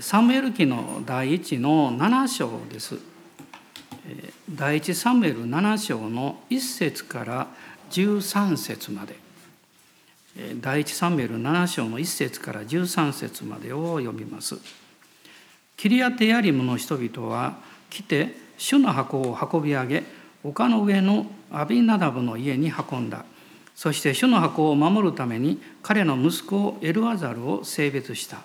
[0.00, 2.98] サムエル記の第一の7章です。
[4.50, 7.46] 第一サムエル7章の1節から
[7.90, 9.16] 13節まで。
[10.60, 14.56] 第一サムエル7章の1節から13節までを読みます。
[15.76, 17.56] キリアテヤリムの人々は
[17.90, 20.04] 来て主の箱を運び上げ
[20.42, 23.24] 丘の上のアビナダブの家に運んだ。
[23.74, 28.38] そして主の箱を守るために彼の息子エルアザルを性別した。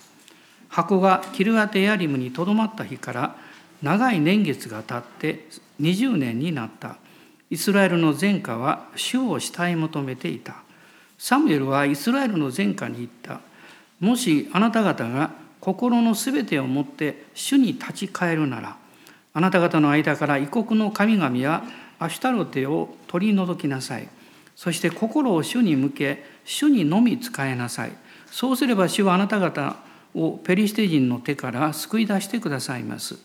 [0.70, 3.36] 箱がキルアテヤリムにとどまった日から
[3.82, 5.48] 長い年月が経って
[5.82, 6.98] 20年になった。
[7.50, 10.56] イスラエルの前科は主を慕い求めていた。
[11.18, 13.42] サムエルはイスラエルの前科に言った。
[14.00, 18.78] もしあなた方が心のすべてをもって主に立ち返るなら、
[19.34, 21.64] あなた方の間から異国の神々や
[21.98, 24.08] アシュタロテを取り除きなさい。
[24.56, 27.92] そして心を主に向け、主にのみ仕えなさい。
[28.28, 29.78] そうすれば主はあなた方
[30.14, 33.18] をペリシテ人の手から救い出してくださいます。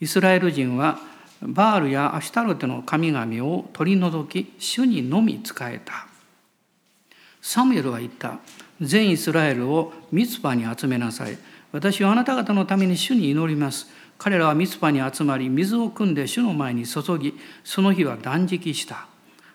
[0.00, 0.98] イスラエル人は
[1.42, 6.06] バールやアシュタロテの神々を取り除き、主にのみ仕えた。
[7.42, 8.38] サムエルは言った。
[8.80, 11.38] 全イスラエルをミツパに集めなさい。
[11.72, 13.86] 私はあなた方のために主に祈ります。
[14.18, 19.06] 彼らはミツパに集まり、水を汲んで主の前に注ぎ、その日は断食した。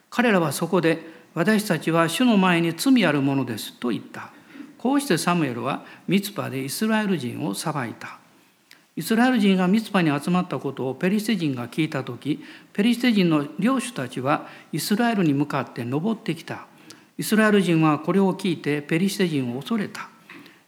[0.09, 0.99] 彼らはそこで、
[1.33, 4.31] 私たちは主の前に罪あるものですと言った。
[4.81, 8.17] こうしてサムエルはミツパでイスラエル人を裁いた。
[8.95, 16.65] イスラエル人がミツパに集まったことをペリシテ人が聞いた時ペリシテ人の領主たちはイスラエルに向かって登ってきた。
[17.17, 20.09] イスラエル人はこれを聞いてペリシテ人を恐れた。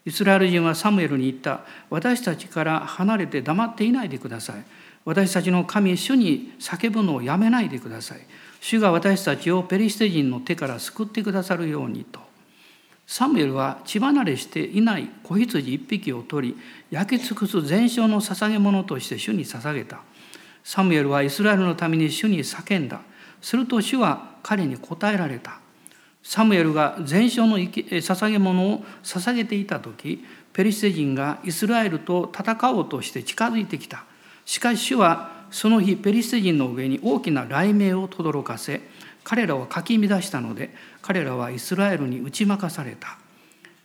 [0.05, 1.61] イスラエル人はサムエルに言った。
[1.89, 4.63] 私たちから離れて黙っていないでください。
[5.05, 8.19] 私たちの神主に叫ぶのをやめないでください。
[8.61, 12.32] 主が私たちをペリシテ人の手から救ってくださるようにと。
[13.05, 16.57] サムエルは血離れしていない子羊一匹を取り
[16.89, 20.01] 焼き尽くす全焼の捧げ物として主に捧げた。
[20.63, 23.01] サムエルはイスラエルのために主に叫んだ。
[23.41, 25.59] すると主は彼に答えられた。
[26.23, 30.23] サムエルが全焼の捧げ物を捧げていた時
[30.53, 34.05] ペリシテ人がイスラエルと戦おうとして近づいてきた。
[34.45, 38.81] しかし主はその日ペリシテ人の上に大きな雷鳴を轟かせ
[39.23, 43.17] 彼らをかき乱したので彼らはイスラエルに打ち負かされた。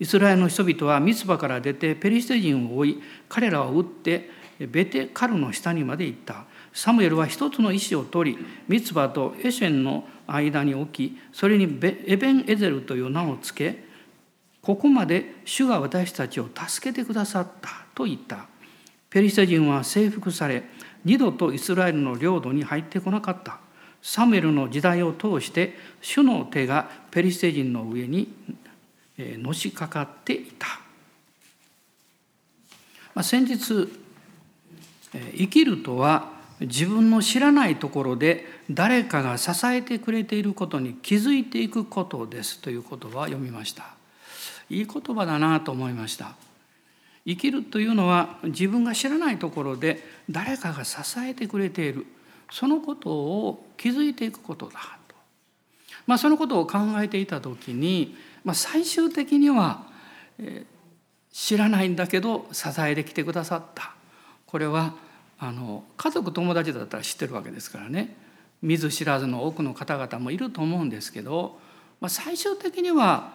[0.00, 6.44] イスラエルの人々はミツバから出てペリシテ人を追い彼らを撃ってベテカルの下にまで行った。
[6.72, 13.84] サムエルは一つの石を取りミツバとエシェンの間に置きそれにエベン・エゼルという名を付け
[14.62, 18.47] ここまで主が私たちを助けてくださったと言った。
[19.10, 20.62] ペリシテ人は征服され
[21.04, 23.59] 二度とイスラエルの領土に入ってこなかった。
[24.03, 28.32] サムエルの時代を通して主の手がペリシテ人の上に
[29.19, 30.66] のしかかっていた、
[33.14, 33.88] まあ、先日
[35.36, 43.94] 生きるとは自分の知らないところで誰かが支えてくれていることに気づいていくことですという言葉を読みました。
[44.70, 46.34] いい言葉だなと思いました。
[47.26, 52.06] 生きるというのは自分が知らないところで誰かが支えてくれている。
[52.50, 54.72] そのことを気づいていくことだ
[55.09, 55.14] と、
[56.06, 59.86] まあ、そのことを考えていた時に、まあ、最終的には、
[60.38, 63.92] えー、知らないんだけど支えてきてくださった。
[64.47, 64.94] これは
[65.38, 68.16] あの家族友達だったら知ってるわけですからね。
[68.60, 71.60] 見ず知らずの多くの方々もいると思うんですけど、
[72.00, 73.32] まあ、最終的には、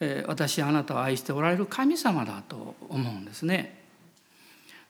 [0.00, 3.79] えー、私あなたを愛しておられる神様だと思うんですね。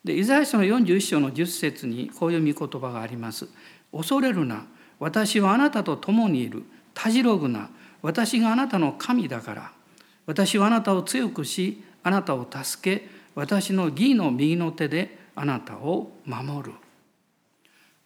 [0.04, 3.48] でイザヤ書の41章の10節にこういう御言葉があります。
[3.92, 4.66] 恐れるな
[4.98, 6.62] 私はあなたと共にいる
[6.94, 7.70] たじろぐな
[8.02, 9.72] 私があなたの神だから。
[10.26, 16.74] 私はあなたを強くしあなたを助け私の義の右の手であなたを守る。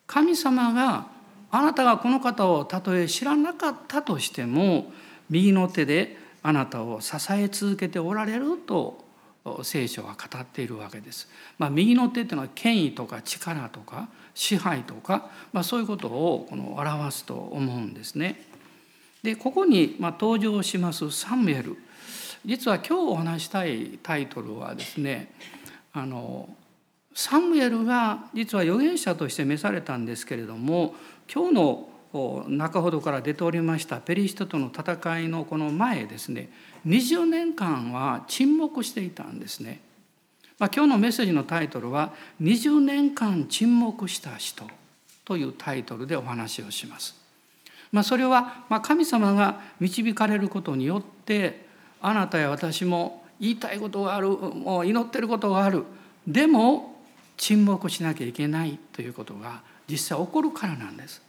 [0.07, 1.09] 神様が
[1.51, 4.93] あなたがこの方をたとえ知らなかったとしても
[5.31, 9.05] 右の手であなたを支え続けておられると
[9.63, 11.29] 聖書は語っているわけです。
[11.59, 18.43] まあ、右の手っていうのは権威とか力とか支配とか、まあ、そういうことをこの表すと思うんですね。
[19.23, 21.77] でここにま登場しますサムエル
[22.45, 25.33] 実は今日お話したいタイトルはですね
[25.95, 26.49] あの
[27.15, 30.95] サムエルが実は預言者として召されたんですけれども
[31.33, 31.89] 今日の
[32.49, 36.49] 中ほどから出ておりましたペリシテとの戦いのこの前ですね
[36.87, 39.81] 20年間は沈黙していたんですね。
[40.59, 44.65] まあ、今日のメッセージのタイトルは「20年間沈黙した人」
[45.25, 47.17] というタイトルでお話をします。
[47.91, 51.67] まあ、それはま神様が導かれることによって
[52.01, 55.85] あなたや私も言いたいことがあるもう祈ってることがある
[56.27, 57.01] でも
[57.37, 61.24] 沈黙しなきゃいけないということが実際起こるからなんです。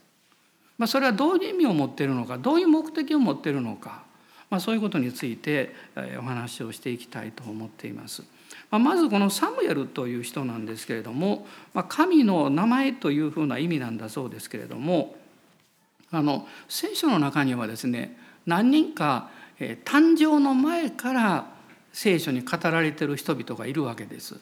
[0.78, 4.02] まあ、それはどういう意味を持っているのかどういう目的を持っているのか、
[4.50, 5.74] まあ、そういうことについて
[6.18, 8.22] お話をしていきたいと思っています。
[8.70, 15.16] まあ、まずこのサムエルという人なんですけれども、まあ、神の名前というふうな意味なんだそうですけれども
[16.10, 19.30] あの聖書の中にはですね何人か、
[19.84, 21.46] 誕生の前から
[21.92, 24.38] 聖書に語られている人々がいるわけです。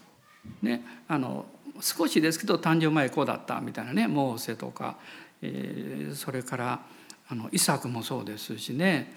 [0.61, 1.47] ね、あの
[1.81, 4.97] 少しですけど誕生前こうだったみたいなねモーセとか、
[6.11, 6.81] え、それから
[7.29, 9.15] あのイサクもそうですしね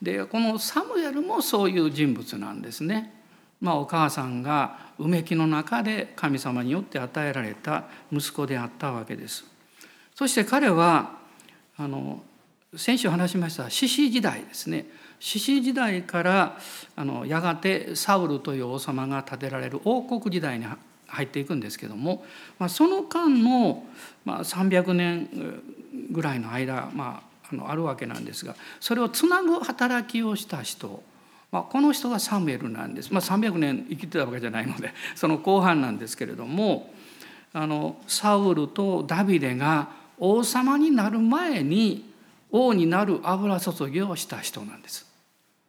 [0.00, 3.14] でこのサムエルもそういう人物なんですね。
[3.58, 9.46] まあ、お母さんがうめきの中で神様によって与えられた息子であったわけです。
[10.14, 11.16] そして彼は
[11.78, 12.22] あの
[12.74, 14.86] 先週話しました獅子時代ですね
[15.18, 16.58] 獅子時代から
[16.94, 20.66] あのやがてサウルという王様が建てられる王国時代に
[21.06, 22.24] 入っていくんですけども、
[22.58, 23.84] まあ、その間の、
[24.24, 25.28] まあ、300年
[26.10, 31.02] ぐらいの間、まあ、あのあるわけなんですがそれをつなぐ働きをした人、
[31.52, 36.92] まあ、この人がサムエルなんです、まあ、300年生きてたわけじゃないので その後半なんですけれども
[37.52, 39.88] あのサウルとダビデが
[40.18, 42.10] 王様になる前に
[42.50, 45.05] 王になる油注ぎをした人なんです。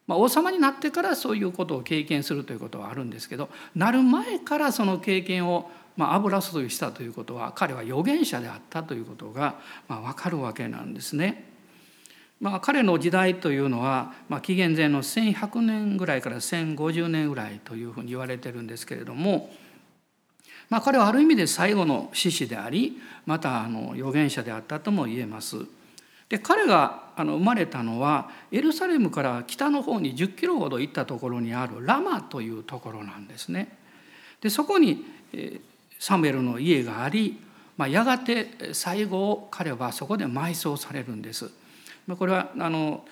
[0.08, 11.58] まあ、王様になってからそういうことを経験するということはあるんですけどなる前からその経験をまあ油注ぎしたということは彼は預言者であったということがまあ分かるわけなんですね。
[12.40, 19.50] まあ、彼の時代というのは、まあ、紀元前の1100年ぐらいから1050年ぐらいというふうに言われてるんですけれども、
[20.70, 25.66] まあ、彼はある意味で最後の獅子でありまたあの預言者であったとも言えます。
[26.30, 33.76] で彼があの生まれたのはエルサレムから北の方に10キロほど行ったところにあるラマというところなんですね。
[34.40, 35.04] でそこに
[36.00, 37.40] サムエルの家があり、
[37.76, 41.50] まあ、やがて最後彼はそこで埋葬されるんです。
[42.20, 43.04] これはあの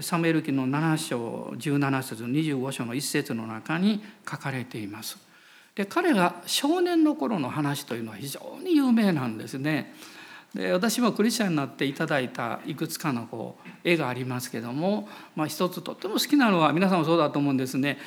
[0.00, 4.00] サムエル記の7章17節25章の一節の中に
[4.30, 5.18] 書かれています。
[5.74, 9.92] で彼が少年の頃の話というのは非常に有名なんですね。
[10.54, 17.98] で私もクリスチャンになっていただいたいくつかのこう絵がありますけども、まあ、一つとっても好きなのは皆さんもそうだと思うんですね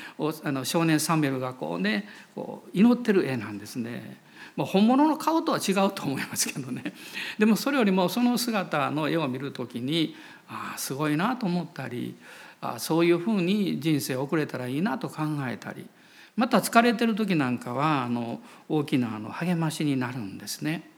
[0.43, 4.21] あの少年サンベルがこうねこう祈ってる絵なんですね。
[4.55, 6.93] まあ、本物の顔とは違うと思いますけどね
[7.39, 10.15] でもそれよりもその姿の絵を見る時に
[10.47, 12.15] ああすごいなと思ったり
[12.61, 15.87] あそういうふうに人生を送れたらいいなと考えたり
[16.35, 20.92] また疲れてる時なんかはあの大きなあの励ましになるんですね。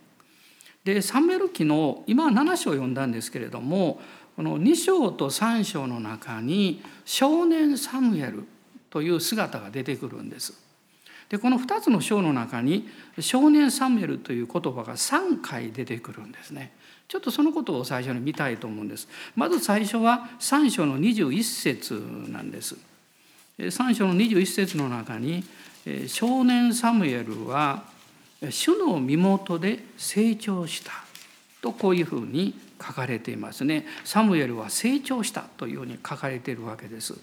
[0.86, 4.00] でサムエル記の今は7章を読んだんですけれども
[4.36, 8.46] この2章と3章の中に少年サムエル
[8.90, 10.54] という姿が出てくるんです。
[11.28, 12.88] でこの2つの章の中に
[13.20, 16.72] 少年サムエルという言葉が3回出てくるんですね。
[17.08, 19.08] ちょっとそのことを最初に見たいと思うんです。
[19.36, 21.94] まず最初は3章の21節
[22.30, 22.78] なんです。
[23.58, 25.44] 3章の21節の中に
[26.08, 27.95] 少年サムエルは
[28.52, 30.92] 主の身元で成長した
[31.62, 33.86] とこういうふうに書かれていますね。
[34.04, 37.16] サムエルは成長したというふうに書かれているわけです。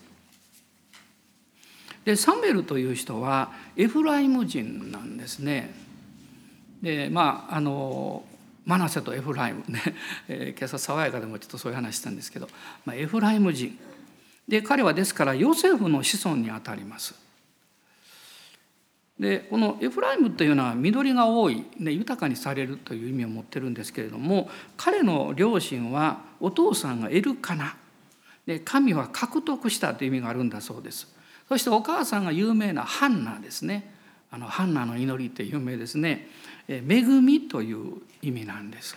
[2.04, 5.74] でサムエルという人はエフライム人なんですね。
[6.82, 8.24] でまああの
[8.64, 9.80] マナセとエフライムね、
[10.28, 12.48] えー、今朝爽やかでもちょっとそういう話したんですけど、
[12.84, 13.76] まあ、エフライム人
[14.46, 17.14] で彼はですからヨセフの子孫にあたります。
[19.22, 27.76] でこのエフライムというのは緑が多い、ね、豊かにされるという意味を持ってるんですけれども彼の両親はお父さんがエルカナ
[28.46, 31.06] で神は獲得したという意味があるんだそうです。
[31.48, 33.94] そしてお母さんが有名なハンナですね。
[34.32, 36.26] あのハンナの祈りって有名ですね。
[36.66, 38.96] 恵みという意味なんです。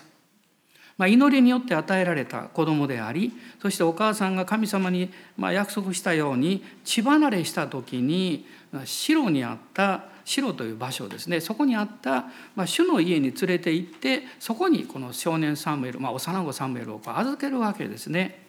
[0.97, 8.45] まあ、祈りによって与えられた子供でありそしてお母さんが神様にま約束したように血離れした時に
[8.85, 18.43] 城にあった城という場所ですねそこにあった、まあ、主の家に連れて行ってそこにこの少年サムエル、まあ、幼子サムエルをこう預けるわけですね。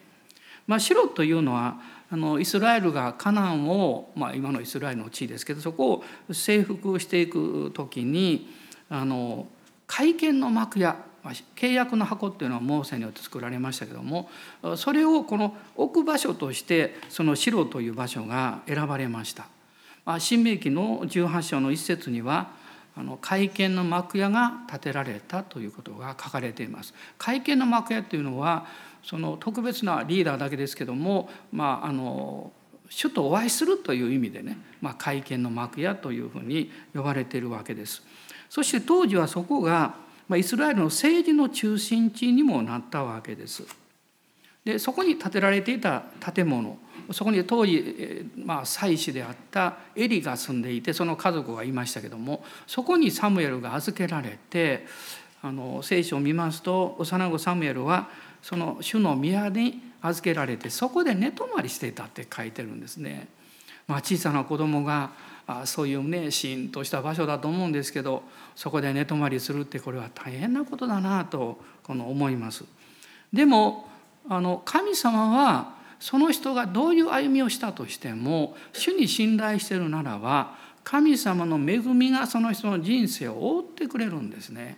[0.65, 1.79] まあ、城というのは
[2.09, 8.49] あのイスラエルがカナンを、まあ、今のイスラエルの地位ですけどそこを征服していく時に
[8.89, 9.47] あの
[9.85, 10.97] 会見の幕屋
[11.55, 14.29] 契約の箱っていうのはモーセによって作られましたけども
[14.77, 19.47] それをこの置く場所としてその城という場所が選ばれました。
[20.19, 22.51] 新明記の18章の一節には
[22.95, 26.93] あの会見の幕屋が建てられたということが書かれています。
[27.17, 28.65] 会見の幕屋というのは
[29.03, 32.51] その特別なリーダーだけですけども、まあ、あの
[32.89, 38.01] 主とお会いするという意味でね、まあ、会見の幕屋というふうに呼ばれているわけです。
[38.49, 39.95] そして当時はそこが、
[40.27, 43.63] まあ、イスラエルの政治の中心地にもなったわけです。
[44.63, 46.77] でそこに建てられていた建物
[47.11, 54.85] そこに当時、まあ、祭司であったエリが住んでいてその家族がいましたけどもそこにサムエルが預けられて
[55.41, 58.09] あの聖書を見ますと幼子サムエルは
[58.41, 63.27] その主の宮に預けられてそこで寝泊まりしていたって書いてるんですね。
[63.87, 65.11] まあ、小さな子供が
[65.47, 68.21] あそういうねシーンとした場所だと思うんですけど
[68.53, 72.65] そこで寝泊まりするってこれは大変なことだなとこの思います。
[73.31, 73.87] でも
[74.29, 84.77] あの神様はその人がどういう歩みをしたとしても主に信頼してるならば神様の恵みがその人の人生を覆ってくれるんですね。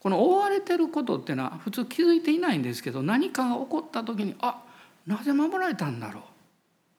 [0.00, 4.62] この覆われてることっていうのは普通気づいていないんですけど何かが起こった時にあ
[5.06, 6.22] なぜ守られたんだろ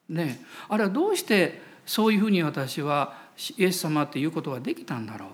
[0.10, 0.14] う。
[0.14, 3.16] ねあれはどうしてそういうふうに私は
[3.58, 5.30] イエス様っていうことができたんだろう。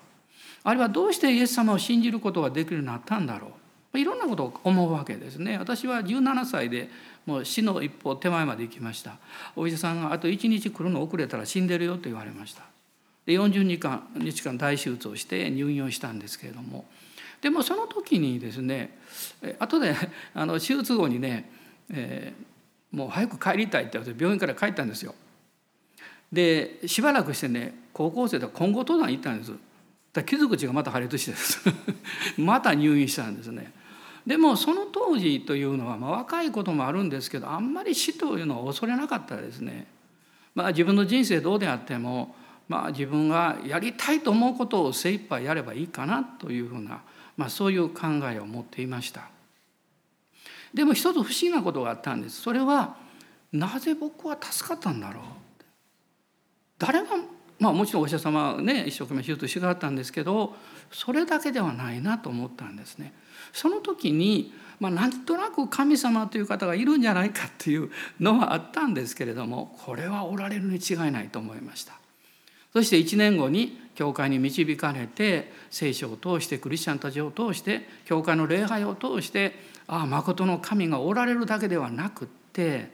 [0.63, 3.51] あるいはどうしてイエス様を信じることができるようになったんだろう。
[3.97, 6.89] いろんなことを思うわけですね私は17歳で
[7.25, 9.17] もう死の一歩手前まで行きました。
[9.55, 12.63] お医者さんがあと1日来るの遅れたら死んでるよと言われました。
[13.25, 16.85] で40日間日間大手術をして入院をしたんですけれども。
[17.41, 18.97] でもその時にですね
[19.59, 19.95] 後で
[20.33, 21.49] あの手術後にね、
[21.89, 25.15] えー、もう早く帰りたいって言われて病院から帰ったんですよ。
[26.31, 29.53] でしばらくしてね高校生で今後登壇行ったんです。
[30.13, 31.59] だ傷口がまた破裂してです。
[32.37, 33.71] また入院したんですね。
[34.25, 39.87] でもその当時というのは、まあ、若いこともあるんですけどあんまり死というのは恐れなかったですね。
[40.55, 42.33] まあ、自分の人生どうであっても、
[42.67, 47.01] まあ、自分がやりたいと思うことを精一杯やればいいかなというふうな、
[47.35, 49.29] まあ、そういう考えを持っていました。
[50.73, 52.41] でも一つ不思議なことがあったんです。
[52.41, 52.95] それは
[53.51, 55.23] なぜ僕は助かったんだろう
[56.77, 57.07] 誰が
[57.59, 60.53] まあもちろんお医者様ね一生懸命手術してくださったんですけど
[60.91, 63.13] それだけではないなと思ったんですね。
[63.55, 71.93] その時に、まあ、なんとなく神様という方がいるんじゃないかっていうのはあったんですけれどもこれはおられるに違いないと思いました。
[72.73, 79.55] そして1年後に教会に導かれて聖書を通してクリスチャンたちを通して教会の礼拝を通して
[79.87, 82.91] ああ誠の神がおられるだけではなくって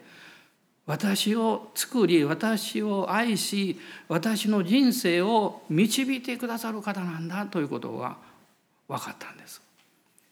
[0.85, 8.17] 私を作り私を愛し私の人生を導いてくださる方なんだということが
[8.87, 9.70] 分かったんです。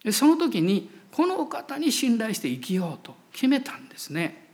[0.03, 4.47] でその時にこのお方に信頼して生きようと決めたんですね。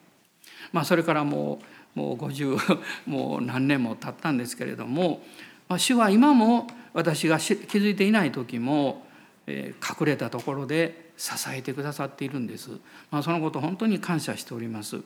[0.72, 1.62] まあ、それからも
[1.96, 5.26] うもう50 もう何年も経ったんですけれども、
[5.68, 9.08] まあ、主は今も私が気づいていない時も、
[9.48, 12.70] えー、隠れたところで支えてくださっているんです。
[13.12, 14.98] まあ、そのこと本当に感謝しております。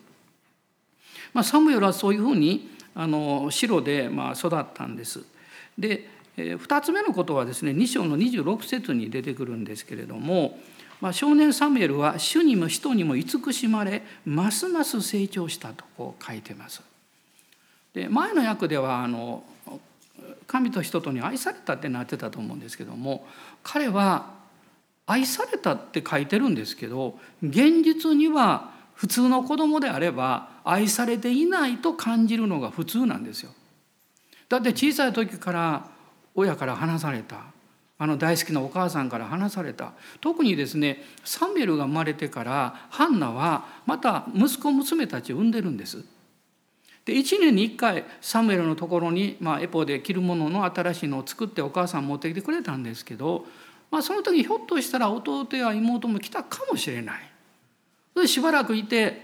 [1.34, 5.24] まあ、サムエルはそういうふうにあの城でまあ育ったんです。
[5.78, 6.10] で
[6.44, 10.60] 2つ目のことはですね2章の26節に出てくるんですけれども、
[11.02, 16.82] まあ、少年サムエルは主にも人にも慈しまれますます成長したとこう書いてます。
[17.94, 19.44] で前の訳ではあの
[20.48, 23.28] 神と人とに愛されたってなってたと思うんですけども
[23.64, 24.32] 彼は
[25.06, 33.52] 愛されたって書いてるんですけど現実には普通の子供であれば愛されていないと感じるのが普通なんですよ。
[34.50, 35.90] だって小さい時から
[36.40, 37.44] 親から離された
[38.02, 39.92] あの大好きなお母さんから離された
[40.22, 46.04] 特にですねサムエルが生まれてからハンナはまた息子娘たちを産んでるんです。
[47.06, 53.46] で1年に1回サムエルのところに、まあ、エポで着るものの新しいのを作ってお母さん持ってきてくれたんですけど、
[53.90, 57.32] まあ、その時ひょっとしたら弟や妹も来たかもしれない。
[58.14, 59.24] それでしばらくいて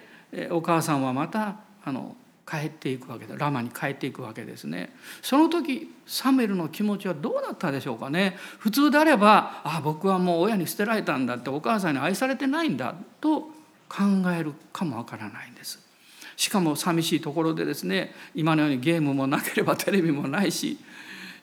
[0.49, 2.15] お母さんはまたあの
[2.47, 3.35] 帰っていくわけだ。
[3.35, 4.95] ラマに帰っていくわけですね。
[5.21, 8.37] その時サムエルの気持ちはどうなったでしょうかね。
[8.59, 13.41] 普通であればあ僕はもう親に捨てられたんだってお母さんに愛されてないんだと
[13.89, 14.03] 考
[14.37, 15.79] えるかもわからないんです。
[16.37, 20.77] しかも寂しいところでですね今のようにゲームもなければテレビもないし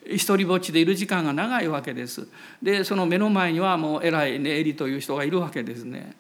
[0.07, 2.29] 一人ぼっちでいる時間が長いわけです。
[2.63, 6.15] でその目の前にはもう偉いねエリという人がいるわけですね。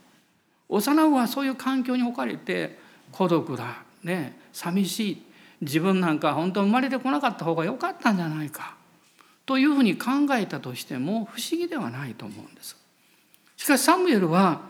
[0.68, 2.78] 幼子はそういう環境に置かれて
[3.12, 3.84] 孤独だ。
[4.02, 5.22] ね寂しい
[5.60, 8.74] 自分なんか本当生まれてこなかった方が良かったんじゃないか
[9.46, 12.76] というふうに考えたとしても不思議ではないと思うんです。
[13.56, 14.60] しかしサムエルは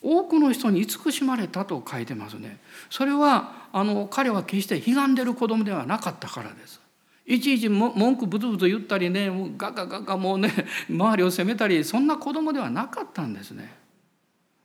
[0.00, 2.58] 多くの人に慈しまれたと書いてますね。
[2.90, 6.80] それはあの彼は決して悲願でる子供ではなかったからです。
[7.26, 10.50] いちいち文句ブツブツ言ったりねガガガガもうね
[10.88, 13.76] 周りを責めたりそんな子供ではなかったんですね。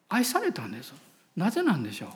[0.08, 0.93] 愛されたんです。
[1.36, 2.10] なぜなんでしょう？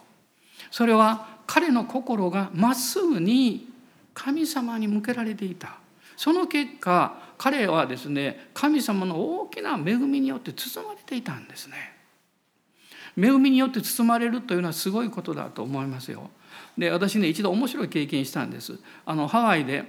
[0.72, 3.70] それは彼の心がまっすぐに
[4.14, 5.78] 神様に向けられていた。
[6.16, 11.76] その結果彼はですね神様の大きな恵みによって包まれていたんですね。
[13.18, 16.30] 恵みによって包まれるというのはすごいことだと思いますよ。
[16.78, 18.80] で私ね一度面白い経験したんです。
[19.06, 19.86] あのハワイで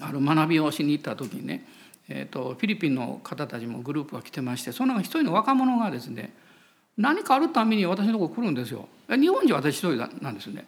[0.00, 1.64] あの学びをしに行った時にね、
[2.08, 6.32] えーと、フィリピンの方たちもグループが来てましてその一人の若者がですね
[6.98, 8.88] 何かあるために私のとこ来るんですよ。
[9.08, 10.66] 日本人は私一人なんですね。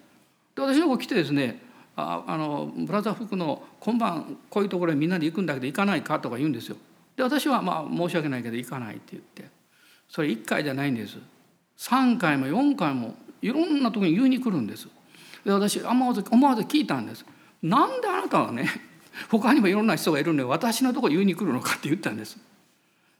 [0.54, 1.60] で私のとこ来てですね
[1.96, 6.76] ああのブラザー服の今晩こういうところへみんなで行くんだけど行かないかとか言うんですよ。
[7.16, 9.60] で私はまあ申し訳ないけど行かないって言って。
[10.08, 11.18] それ1回じゃないんです。
[11.78, 14.88] 3回も4回もいろんなとこに言いに来るんです。
[15.44, 17.24] で私思わず思わず聞いたんです。
[17.62, 18.68] なんであなたはね
[19.30, 22.38] 他にもいろんな人がいるのに私のとこ言いに来るのかって言ったんです。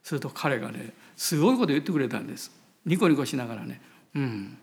[0.02, 2.59] すると彼がねすごいこと言ってくれたんです。
[2.86, 3.80] ニコニコしながらね
[4.14, 4.58] 「うん。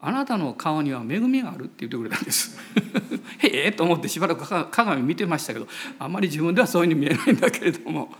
[0.00, 2.58] あなたの顔には恵みがある」って言ってくれたんです。
[3.38, 8.14] へえと思ってしばらく鏡見てましたけどあんまり自分ではそういうふうに見えないんだけれども。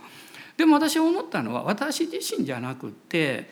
[0.57, 3.49] でも私思ったのは私自身じゃなくって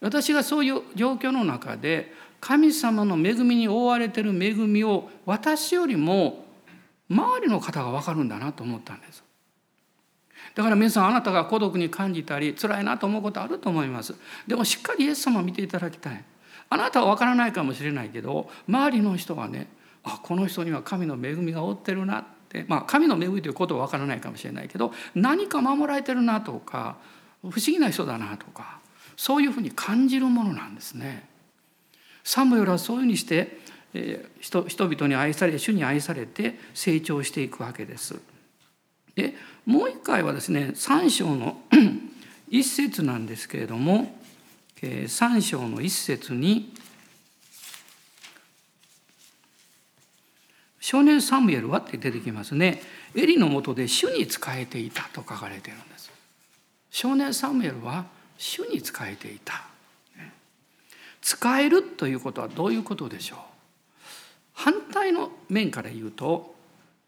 [0.00, 6.46] 私がそういう状況の中で神様の恵みに覆われてる恵みを私よりも
[7.10, 9.24] 周りの方が分かるんだなと思ったんです。
[10.54, 14.14] だから皆さんあなたが孤独に感じたり辛いなと思うことあると思います。
[14.46, 16.24] でもしっかりイエス様を見ていただきたい。
[16.68, 19.68] あなたは分からないかもしれないけど周りの人がね
[20.02, 26.96] あこの人には神の恵みが負ってるなってまあ神の恵みということは分からないかもしれないけど何か守られてるなとか
[27.42, 28.80] 不思議な人だなとか
[29.16, 31.28] そういうふうに感じるものなんですね。
[32.22, 33.60] サムエルはそういうふうにして、
[33.94, 38.20] えー、人人々に愛され主に愛されて成長していくわけです。
[39.16, 41.60] でもう一回はですね3章の
[42.48, 44.14] 一節なんですけれども
[44.80, 46.72] 3章の一節に
[50.78, 52.80] 少年サムエルはって出てきますね。
[53.16, 56.12] エリのもとで主に仕えていたと書かれているんです。
[56.92, 58.04] 少年サムエルは
[58.38, 59.64] 主に仕えていた。
[61.22, 63.38] 使えるということはどういうことでしょう？
[64.52, 66.54] 反対の面から言うと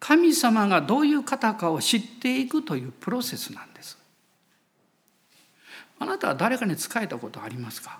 [0.00, 3.98] 神様がどういう方かを知っていくというプロセスなんです。
[5.98, 7.98] あなたは誰かに仕えたことありますか？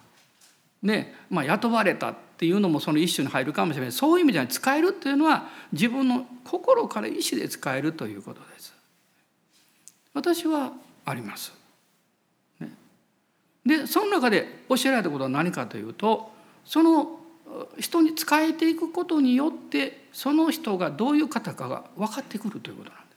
[0.81, 8.73] ねまあ、雇われたっていうのもその一種に入るかもしれないそういう意味では使えるっていうのは自分の心から意志で使えるということです。
[10.15, 10.73] 私は
[11.05, 11.53] あります。
[12.61, 12.73] ね。
[13.67, 16.31] でその中で教えられたことは何かというと
[16.65, 17.18] その
[17.79, 23.09] 人に仕えていくことによってその人がどういう方かが分かってくるということなんです。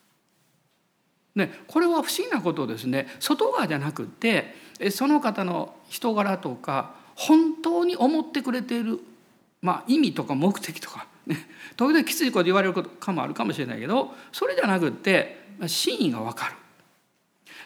[1.34, 4.54] ね、これは不思議なことですね外側じゃなくて
[4.92, 9.00] その方の人柄とか本当に思ってくれている、
[9.62, 11.38] まあ、意味とか目的とか、ね、
[11.78, 16.56] 時々きついこと言われることかもあるかもしれないけどそれじゃなくって真意が分かる。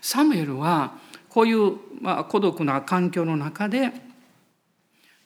[0.01, 0.93] サムエルは
[1.29, 3.91] こういう、まあ、孤独な環境の中で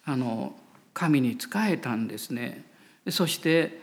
[0.05, 0.55] あの
[0.93, 2.63] 神に仕えたんですね。
[3.09, 3.81] そして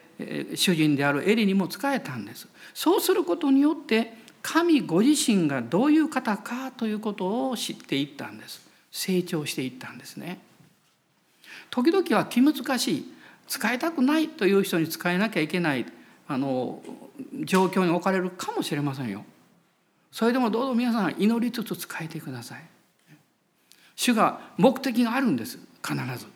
[0.55, 2.49] 主人であるエリにも仕えたんです。
[2.75, 8.67] そうすることによって神ご自身がどういう方かということを知っていったんです。
[8.93, 10.41] 成長していったんですね。
[11.71, 13.13] 時々は気難しい
[13.49, 15.87] 使いたくないという人に使えなきゃいけない
[16.29, 16.83] あの
[17.45, 19.25] 状況に置かれるかもしれませんよ。
[20.13, 22.65] それでもどうぞ皆さん祈りつつ使えてください。
[23.97, 26.36] 主が目的があるんです必ず。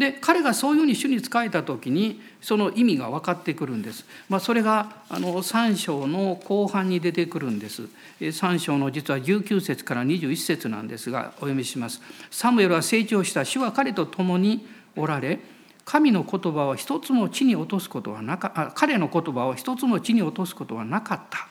[0.00, 7.82] で彼がそういうふうに主に仕えた時にその意味が分かってくるんです、まあ、それがあの3章の後半に出てくるんです。
[8.18, 12.00] 3章の実は19節から21節なんですがお読みします。
[12.30, 15.38] サムエルは成長した主は彼と共におられ
[15.84, 21.46] 神の言葉を一つも地に落とすことはなか彼の言葉を一つも地に落とすことはなかった。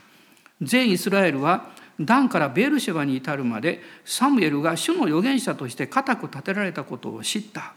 [0.60, 1.68] 全イスラエルは
[2.02, 7.74] ダンからベールシェバに至るまでサムエルが主の預言者として固く立てられたことを知った。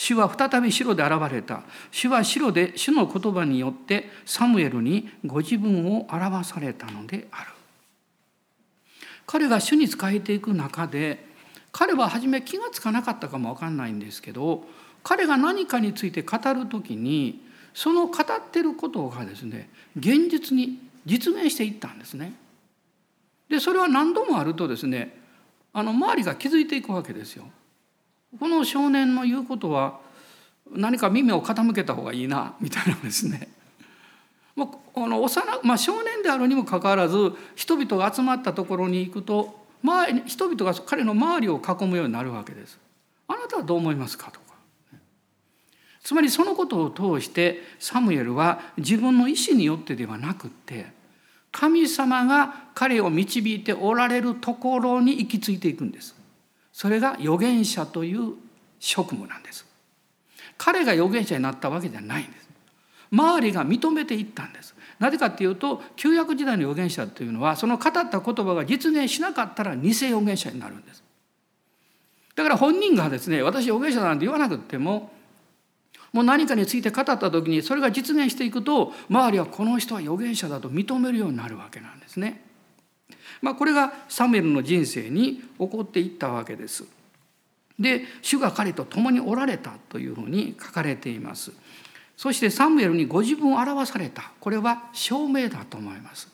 [0.00, 1.64] 主は再び白で現れた。
[1.90, 7.50] 主は白で主の言葉によってサムエルにご自分を表されたのである。
[9.26, 11.26] 彼が主に仕えていく中で
[11.72, 14.62] 彼は初め気が付かなかったかも分かんないんですけど
[15.02, 17.42] 彼が何かについて語る時に
[17.74, 22.34] その語ってることがですね現実に実現していったんですね。
[23.50, 25.18] でそれは何度もあるとですね
[25.72, 27.50] あの周りが気づいていくわけですよ。
[28.38, 30.00] この少年の言うことは
[30.70, 33.48] 何か耳を傾けた方がいいなみたいなですね。
[34.54, 42.78] まあ、の幼まあ、少年であるにもかかわらず人々が集まったところに行くと周り人々が彼の周りを囲むようになるわけです。
[43.28, 44.48] あなたはどう思いますかとか。
[46.02, 50.86] つまりそのことを通してサムエルは自分の意思によってではなくって
[51.52, 56.17] 神様が彼を導いておられるところに行き着いていくんです。
[56.78, 58.34] それが預言者という
[58.78, 59.66] 職務なんです。
[60.56, 62.48] 彼が預言者になったわけじゃないんです。
[63.10, 64.76] 周りが認めていったんです。
[65.00, 71.02] なぜかっていうと旧約時代の預言者というのはその語った言葉が実現しなかったら偽預言者になるんです。
[72.36, 75.10] だから本人がですね私預言者なんて言わなくても
[76.12, 82.47] もう何かについて語った時にそれが実現していくと周りはこの人は預言者だと認めるようになるわけなんですね。
[83.40, 86.84] まあ、これがサムエルの人生に起こっていったわけです。
[87.78, 91.52] で主が彼と共におられたというふうに書かれています。
[92.16, 96.28] そしてサムエルにご自分を表されたこれは証明だと思います。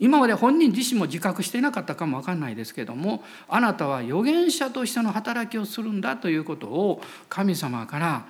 [0.00, 8.26] 今まで本人自身も自覚していなかったかも分かんないですけどもあなたは預言者としての働きをするんだということを神様から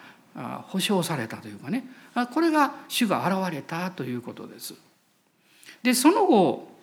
[0.68, 1.84] 保証されたというかね
[2.32, 4.74] これが主が現れたということです。
[5.82, 6.77] でその後、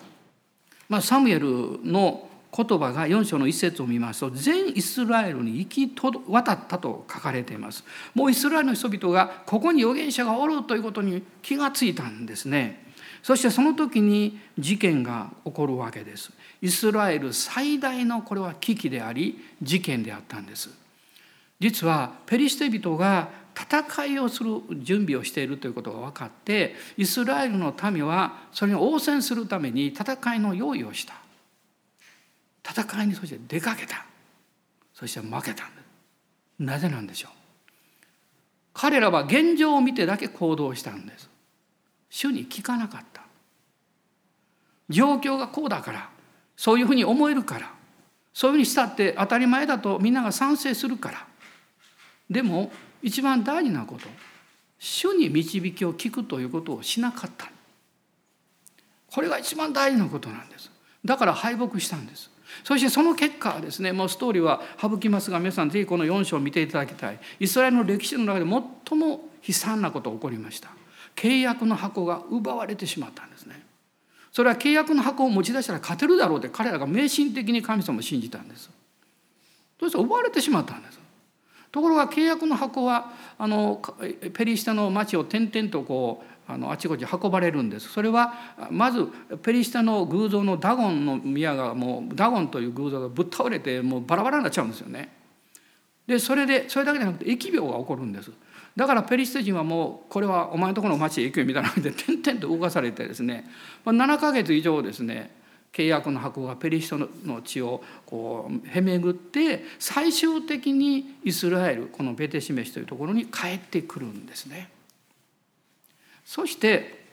[0.89, 5.93] まあ、サムエルの言葉が4章の一節を見ますと全イスラエルに行き
[6.27, 7.83] 渡ったと書かれています。
[8.13, 12.85] もうイスラエルの人々がここに預言者がおるということに気がついたんですね。
[13.21, 16.31] そしてその時に事件が起こるわけです。
[16.61, 20.69] イスラエル最大のこれは危機であり事件であったんです。
[21.59, 31.15] 実はペリシテ人が戦いをする準備をしているということが分かってイスラエルの民はそれに応戦するために戦いの用意をした。
[32.67, 34.05] 戦いにそして出かけた。
[34.93, 35.67] そして負けた。
[35.67, 35.85] んです
[36.59, 37.31] なぜなんでしょう？
[38.73, 41.29] 彼らは現状を見てだけ行動したんです。
[42.09, 43.21] 主に聞かなかった。
[44.89, 46.09] 状況がこうだから。
[46.57, 47.71] そういうふうに思えるから。
[48.33, 51.27] そういうふうにしたって当たり前だとみんなが賛成するから。
[52.29, 52.71] でも
[53.05, 54.07] 一番大事なこと
[54.79, 57.51] 主に導きを聞くということをしなかった。
[59.11, 60.71] これが一番大事なことなんです。
[61.05, 62.31] だから敗北したんです。
[62.63, 67.19] そしてその結果はですねもうストーリーは省きますが皆さんぜひこの4章を見ていただきたい。
[67.39, 68.45] イスラエルの歴史の中で
[68.89, 70.69] 最も悲惨なことが起こりました。
[71.15, 73.63] 契約の箱が奪われてしまったんですね。
[74.31, 78.71] それは契約の箱を持ち出したら勝てるだろうって彼らが迷信的に神様を信じたんです。
[79.79, 81.04] そして奪われてしまったんです。
[81.75, 83.81] ところが契約の箱はあの
[84.33, 88.33] ペリシタの町を転々とこうあのあちこち運ばれるんですそれは
[88.71, 89.05] まず
[89.43, 95.09] ペリシタの偶像のダゴンの宮がもうダゴンという偶像がぶっ倒れてもうバラバラになっちゃうんですよね。
[96.07, 98.31] でそれでそれだけじゃなくて疫病が起こるんです。
[98.77, 103.49] だからペリシテ人はもうこれはお前のところの町へ行くよみたいな感じで点々と動かされてですね
[103.85, 105.43] 7ヶ月以上ですね
[105.75, 114.69] 契約の箱がペリシトの地をこうへめぐって最終的にイスラエルこのベテシメシというところに帰ってくるんですね。
[116.23, 117.03] そして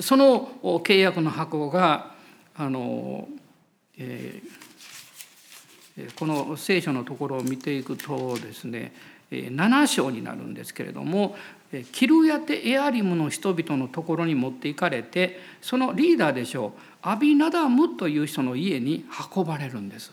[0.00, 2.14] その契約の箱が
[2.54, 3.26] あの、
[3.98, 8.92] えー、この聖書のところを見ていくとですね
[9.32, 11.34] 7章になるんですけれども
[11.92, 20.12] キルヤテ・エアリムの人々のところに持っていかれてそのリーダーでしょうアビナダムという人の家に運ばれるんです。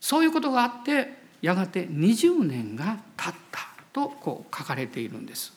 [0.00, 3.60] そういうことがあってやがて20年が経った
[3.92, 5.52] とこう書かれているんです。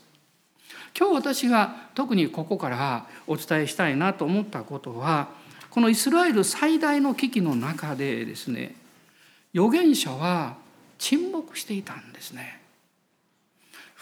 [0.97, 5.29] 今日私が特にここからお伝えしたいなと思ったことは
[5.69, 8.75] このイスラエル最大の危機の中でですね
[9.53, 10.57] 預言者は
[10.97, 12.56] 沈黙していたんですね。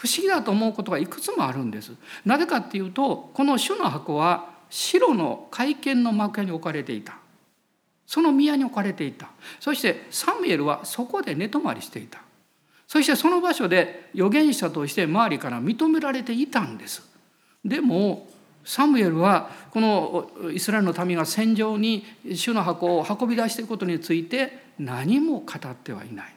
[0.06, 1.92] 不思議だと思うことがいくつもあるんです。
[2.24, 7.18] なぜかっていうとこの主の箱は白の会見の幕屋に置かれていた。
[8.06, 9.28] その宮に置かれていた。
[9.58, 12.20] そしてサムエルはそこで寝泊まりしていた。
[12.86, 17.02] そしてその場所で預言者として周りから認められていたんです。
[17.64, 18.28] でも
[18.64, 26.35] サムエルはこのイスラエルの民が戦場に主の箱を運び出していくことについて何も語ってはいない。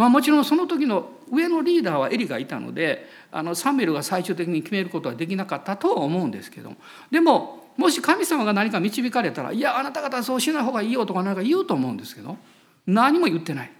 [0.00, 6.76] まあ、もちろんその時の上のリーダーはエリがいたのであのサムエルが最終的に決めることはできなかったとは思うんですけども
[7.10, 12.38] でももし神様が何か導かれたら「いやあなた方はそうしない方がいいよ」とか何か言うと思うんですけど
[12.86, 13.70] 何も言ってない。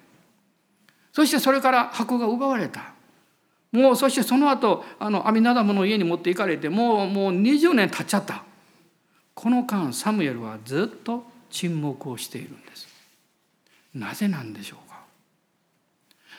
[1.15, 2.93] そしてそれから箱が奪われた。
[3.73, 8.45] もうそしてその後あのアミナダムの家に持っていかれてもうもう20年経っちゃった
[9.35, 12.87] この間サムエルはずっと沈黙をしているんです
[13.95, 14.90] なぜなんでしょうか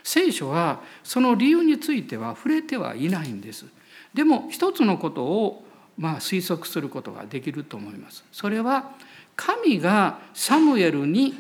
[0.04, 3.66] 聖書はその理由については触れてはいないんです。
[4.14, 5.66] でも一つのことを
[5.98, 8.24] まあ推測することができると思います。
[8.32, 8.92] それは
[9.36, 11.36] 神がサムエルに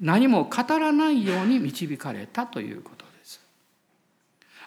[0.00, 3.40] 何も語らないように導かれたということです。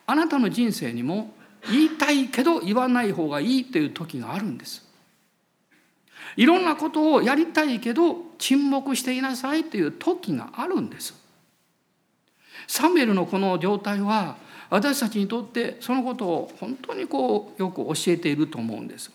[0.06, 1.34] あなたの人生にも
[1.70, 4.86] 言いたいけど言わない方がいいという時があるんです。
[6.36, 11.27] いろんなことをやりたいけど沈黙していなさいという時があるんです。
[12.68, 14.36] サムエルのこの状態は
[14.70, 19.12] 私たちにとってそのことを本当にこうよく教えていると思うんです。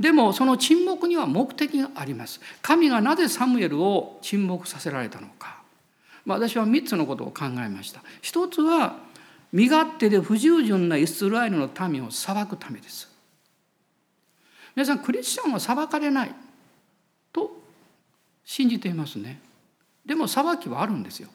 [0.00, 2.40] でもその沈黙には目的があります。
[2.60, 5.62] 神がなぜサムエルを沈黙させられたのか、
[6.24, 8.02] まあ、私は3つのことを考えました。
[8.20, 8.96] 一つは
[9.52, 13.08] 身勝手で不従順なイスラエルの民を裁くためです。
[14.74, 16.34] 皆さんクリスチャンは裁かれない
[17.32, 17.50] と
[18.44, 19.40] 信じていますね。
[20.04, 21.28] でも裁きはあるんですよ。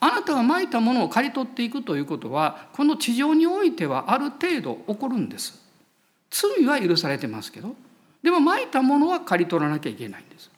[0.00, 5.60] あなたがまいたものを刈り取っていくということはこの地上においてはある程度起こるんです
[6.30, 7.74] 罪は許されてますけど
[8.22, 10.50] でもまいたものは刈り取らなきゃいけないんです。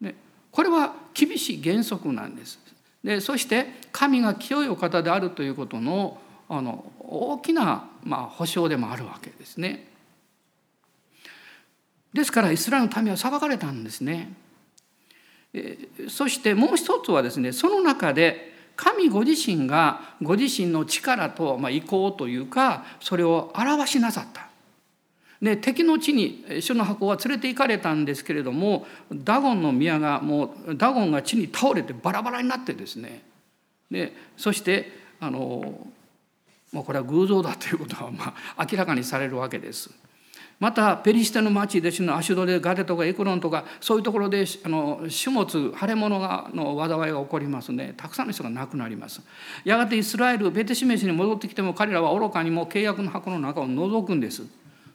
[0.00, 0.14] で
[0.50, 2.58] これは厳しい原則なんです。
[3.04, 9.86] でそして神が清いお方であるということのあの大きな、まあ、保証でもあるわけですね。
[12.14, 14.32] ですからイスラエルの民は裁かれたんですね。
[16.08, 24.46] そしてもう一つはですねその中で神ご自身がご自身の力と、まあ、意向というかそれを表しなさった。
[25.40, 33.22] で敵の地に主の箱は連れて行かれたんですけれどもダゴンの宮がもうダゴンが地に倒れてバラバラになってですね
[33.90, 34.90] でそして
[35.20, 35.86] あの、
[36.72, 39.90] まあ、これは偶像だということはまあ明らかにされるわけです。
[40.58, 47.92] またペリシテの町でのアシュドでガテとかエクロンとかそういうところであの種物腫れ物がの災いが起こりますね。
[47.96, 49.20] たくさんの人が亡くなります。
[49.64, 54.44] やがてイスラエルベテシメシに戻ってきても彼らは愚かにも契約の箱の中を覗くんです。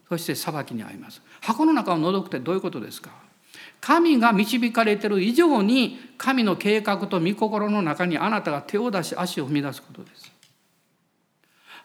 [0.10, 1.22] そして裁きに遭います。
[1.42, 3.12] 箱の中を覗くってどういうことですか？
[3.80, 10.21] 神が導かれている以上に神の計画と御心の中にあなたが手を出し足を踏み出すことです。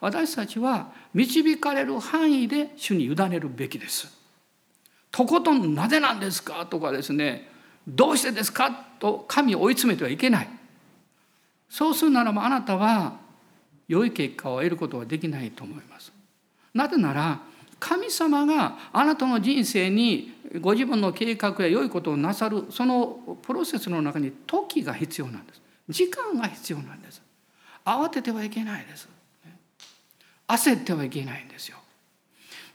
[0.01, 4.15] 私たちは導かれる範囲で主に委ねるべきです。
[5.11, 7.49] とことんなぜなんですかとかですね
[7.89, 10.49] どうしてですかと神を追い詰めてはいけない。
[11.69, 13.17] そうするならばあなたは
[13.89, 16.13] 良い結果を得ることはできないと思います。
[16.75, 17.41] なぜなら
[17.79, 25.63] 神様があなたの人生にご自分の計画や良いことをなさるそのプロセスの中に時が必要なんです。
[25.89, 27.23] 時間が必要なんです。
[27.85, 29.09] 慌ててはいけないです。
[30.49, 31.77] 焦ってはいけないんですよ。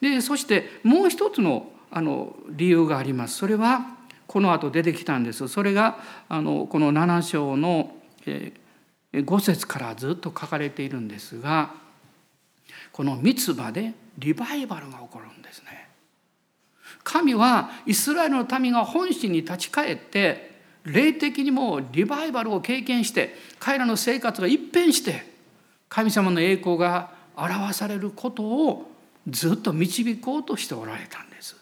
[0.02, 3.38] でそしてもう一つのあの理由があります。
[3.38, 5.48] それはこの後出てきたんです。
[5.48, 7.94] それがあのこの7章の
[9.14, 11.74] 5節からずっと書かれているんですが
[12.94, 15.90] この三つ葉でリバイバルが起こるんですね。
[17.04, 20.52] 神はイスラエルの民が本心に立ち返って
[20.84, 25.26] 霊的にもリバイバルを経験して彼らの生活が一変して
[25.90, 27.12] 神様の栄光が
[27.44, 28.92] 表されることを
[29.28, 31.56] ずっと導こうとしておられたんです。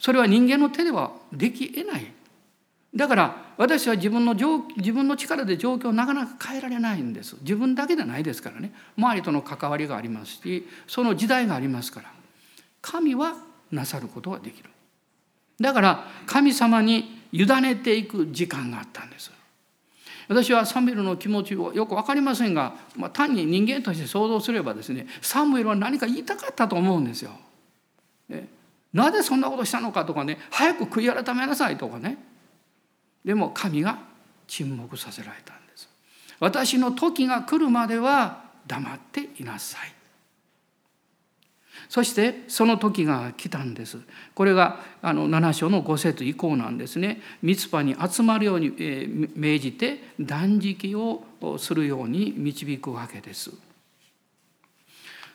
[0.00, 2.12] それは人間の手ではできえない。
[2.94, 7.36] だから私は自分の自分の力で状況をなかなか変えられないんです。
[7.42, 8.72] 自分だけではないですからね。
[8.96, 12.12] 周りとの関わりがありますし、その時代がありますから。
[12.82, 13.34] 神は
[13.70, 14.70] なさることができる。
[15.60, 19.30] だから神様に委ねていく時間があったんです。
[20.30, 27.32] 私はサムエルの気持ちをよく分かりませんが、まあ、単に人間として想像すればですねサムエルは何か言いたかったと思うんですよ。
[28.28, 28.46] ね、
[28.92, 32.16] なぜそんなことしたのかとかね早く悔い改めなさいとかね
[33.24, 33.98] でも神が
[34.46, 35.88] 沈黙させられたんです。
[36.38, 39.99] 私の時が来るまでは黙っていなさい。
[41.90, 43.98] そしてその時が来たんです。
[44.36, 47.20] これがあの7章の5節以降なんですね。
[47.42, 48.72] 三つ葉に集まるように
[49.34, 51.24] 命じて断食を
[51.58, 53.50] するように導くわけです。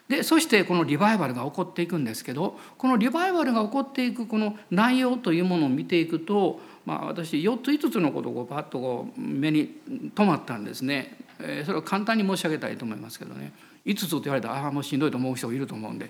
[0.08, 9.76] でそしてこのリバイバルが起こっていくんですけどこのリバイバルが起こっていくこの内容というものを見ていくと、まあ、私4つ5つのことをパッとこう目に
[10.16, 11.18] 留まったんですね。
[11.66, 13.52] それを簡単に申し上げたいと思いますけどね
[13.86, 16.10] 5つと言われたらああもうしんどいと思う人がいると思うんで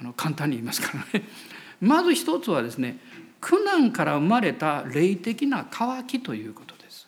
[0.00, 1.26] あの簡単に言いますからね。
[1.80, 2.98] まず一つはですね
[3.40, 7.06] 苦難から生まれた霊的な渇きということです。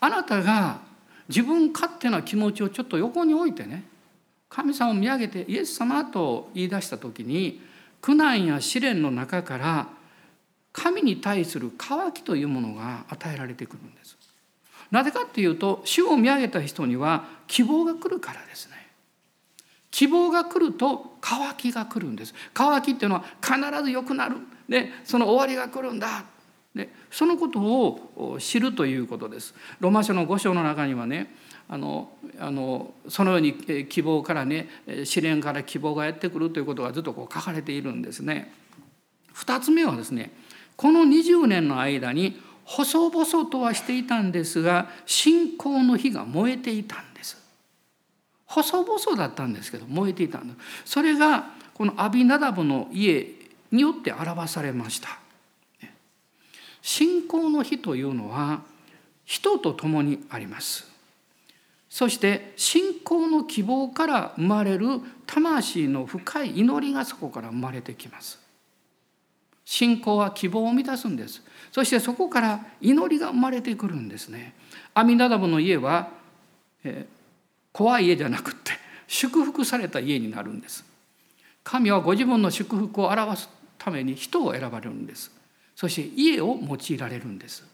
[0.00, 0.80] あなたが
[1.28, 3.84] 自分勝手な気持ちをちょっと横に置いてね
[4.48, 7.60] 神様を見上げてイエス様と言い出した時に
[8.00, 9.88] 苦難や試練の中から
[10.72, 14.18] 神に対する渇きというものが与えられてくるんです。
[14.90, 18.83] なぜかっていうと主を見上げた人には希望が来るからですね。
[19.94, 23.54] 希望が来ると渇きが来るんです渇きっていうのは必
[23.84, 26.24] ず良くなるでその終わりが来るんだ
[26.74, 31.32] でそのことを知るということですロマ書の5章の中にはね
[31.68, 33.54] あのあのそのように
[33.88, 34.68] 希望からね
[35.04, 38.52] 試練から希望がやってくるということがずっとこう書かれているんですね。
[39.32, 40.32] 2つ目はですね
[40.76, 47.13] この20年の間に細々とはしていたんですが信仰の火が燃えていたんです。
[48.54, 50.92] 細々だったんですけど燃えていたんです。
[50.92, 53.34] それがこのアビナダブの家
[53.72, 55.18] によって表されました。
[56.80, 58.62] 信仰の火というのは
[59.24, 60.86] 人と共にあります。
[61.90, 68.38] そして信仰の希望から生まれる魂の深い祈りがそこから生まれてきます。
[69.64, 71.42] 信仰は希望を満たすんです。
[71.72, 74.54] そしてそこから祈りが生まれてくるんですね。
[74.92, 76.10] アミナダブの家は、
[77.74, 78.70] 怖い家じゃなくって
[79.08, 80.84] 祝福された家になるんです。
[81.64, 85.32] 神はご自分の祝福を表すために人を選ばれるんです。
[85.74, 87.64] そして家を用いられるんです。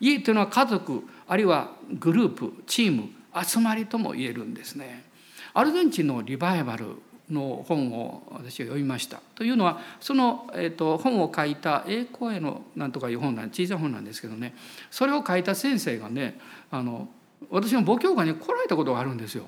[0.00, 3.10] 家というのは家族あるいはグループチーム
[3.44, 5.04] 集まりとも言えるんですね。
[5.52, 6.86] アルゼンチンのリバイバル
[7.28, 9.20] の本を私は読みました。
[9.34, 14.54] というのはその、えーと、本を書いた栄光へのなんとかいう本なん小さい本なんですけどね
[14.90, 16.38] それを書いた先生がね
[16.70, 17.08] あの
[17.50, 19.46] 私の母教会に来られたことがあるんですよ。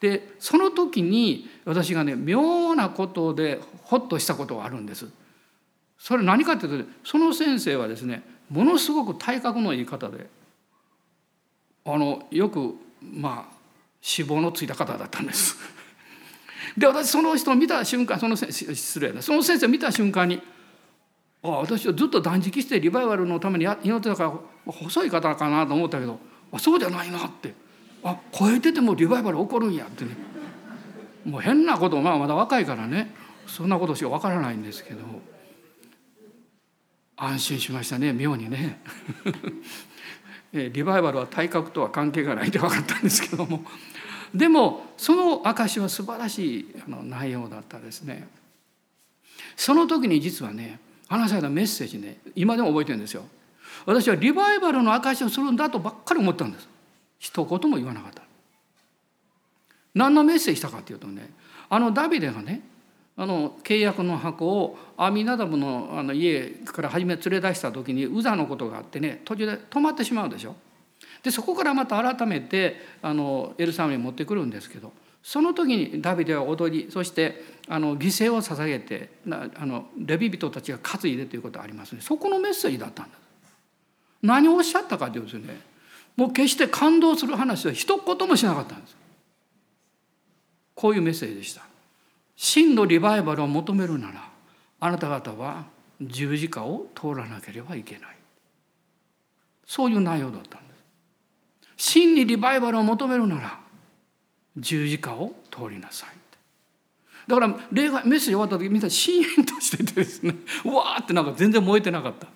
[0.00, 5.06] でその時に私がね妙なことでホッとしたことがあるんです。
[5.98, 10.26] それ何かっていうとその先生はですねものすごく体格のいい方で
[11.86, 13.54] あのよくまあ
[14.02, 15.56] 脂肪のついた方だったんです。
[16.76, 20.42] で私その人を見た瞬間その失礼だその先生を見た瞬間に
[21.42, 26.18] あ私はずっと断食してリバイバルのために祈ってたから細い方かなと思ったけど
[26.54, 27.52] あそうじゃないなって
[28.04, 30.16] あ超えててもリバイバル起こるんやってね。
[31.24, 33.14] もう変なことまあまだ若いからね。
[33.46, 35.00] そんなことしかわからないんですけど。
[37.16, 38.80] 安心しましたね妙に ね。
[40.52, 43.64] リバイバルは体格とは関係がないって分かったんですけども。
[44.34, 48.28] でもその証は素晴らしい内容だったですね。
[49.56, 53.24] その時に実はね話されたメッセージね今でも覚えてるんですよ。
[53.86, 56.68] 私はリバイバルの証をするんだとばっかり思ったんです
[57.18, 58.22] 一言も言わなかった
[59.94, 61.30] 何のメッセージしたかっていうとね
[61.68, 62.62] あのダビデがね
[63.16, 70.56] あの契約の箱をアミナダブのあの家から初め連れ出した時にウザのことがあってね途中で止まってしまうでしょ。
[71.22, 74.92] でそこからまた改めてあのエルサレムに持ってくるんですけど
[75.22, 83.23] その時にダビデは踊りそしてあの犠牲を捧げてあのレビ人たちが担いでということがありますねそこのメッセージだったんです。
[84.24, 85.60] 何をおっしゃったかというとね
[86.16, 88.96] もう決して感動する話は一言もしなかったんです。
[90.74, 91.62] こういうメッセージでした。
[92.36, 94.28] 真のリバイバルを求めるなら
[94.80, 95.64] あなた方は
[96.00, 98.16] 十字架を通らなければいけない
[99.66, 100.74] そういう内容だったんで
[101.76, 103.60] す真にリバイバルを求めるなら
[104.56, 106.08] 十字架を通りなさい
[107.26, 110.34] だから礼拝メッセージ終わった時みんなシーンとしててですね
[110.64, 112.26] わーってなんか全然燃えてなかった。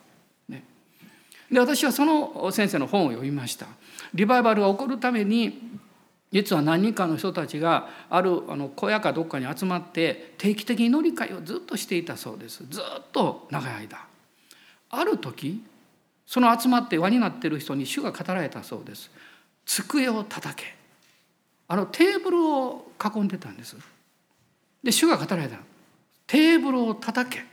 [1.51, 3.67] で私はその先生の本を読みました。
[4.15, 5.79] リバイバルが起こるために
[6.31, 12.65] 実は何人かの人たちがあるあの小屋かどっかに集まって定期的に乗り換えをずっとしていたそうです。
[12.69, 14.05] ずっと長い間。
[14.91, 15.63] ある時
[16.27, 19.11] その集まって輪になってる人に主が語られたそうです。
[19.65, 20.77] 机を叩け。
[21.67, 23.77] あのテーブルを囲んでたんです。
[24.83, 25.57] で主が語られた。
[26.27, 27.45] テーブルを叩け。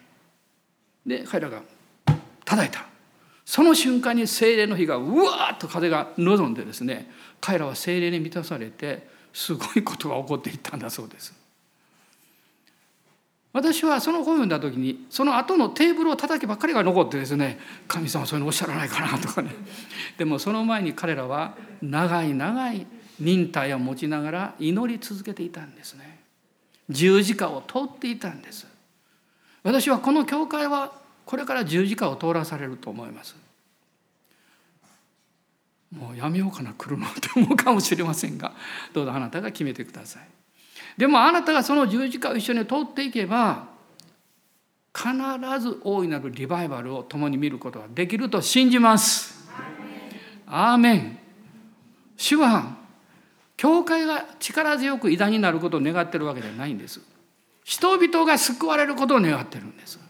[1.05, 1.62] で彼らが
[2.43, 2.94] 叩いた。
[3.45, 11.34] その瞬間に精霊の火がうわーっと風が望んでですね彼らは精霊に満たされてすごいことが起こっていったんだそうです。
[13.53, 19.51] 私はその本を読んだ時にその後のテーブルを叩きばっかりが残ってですね神様そういうのおっしゃらないかなとかね。
[20.17, 22.86] でもその前に彼らは長い長い
[23.19, 26.19] 忍耐を持ちながら祈り続けていたんですね。
[26.89, 28.67] 十字架を通っていたんです。
[29.63, 30.91] 私はこの教会は
[31.25, 33.35] これから十字架を通らされると思います。
[35.91, 38.53] もうやめようかな来るのって思うかもしれませんが。
[38.93, 40.28] どうぞあなたが決めてください。
[40.97, 43.67] でもあなたがその十字架を一緒に通っていけば
[44.93, 45.11] 必
[45.59, 49.45] ず大いなるリバイバルを共に見ることができると信じます。
[50.47, 51.19] アーメン。
[52.17, 52.78] 主は
[53.57, 57.01] 教会が力強く偉大になることを願ってるわけではないんです。
[57.63, 60.05] 人々が救われることを願ってるんです。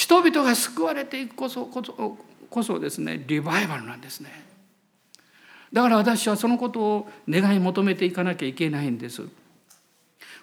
[0.00, 2.16] 人々が救われていくこそこそ
[2.48, 4.30] こそですねリバイバルなんですね。
[5.74, 9.24] だから私はそのことを願い求めていかなきゃいけないんです。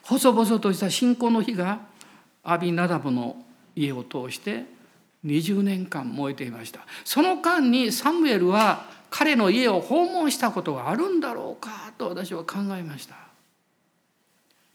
[0.03, 1.79] 細々とした信仰の火が
[2.43, 3.35] アビナダブの
[3.75, 4.65] 家を通して
[5.25, 6.81] 20年間燃えていました。
[7.03, 13.15] その間にサムエルは彼の家を訪問したことがあるんだろうかと私は考えました。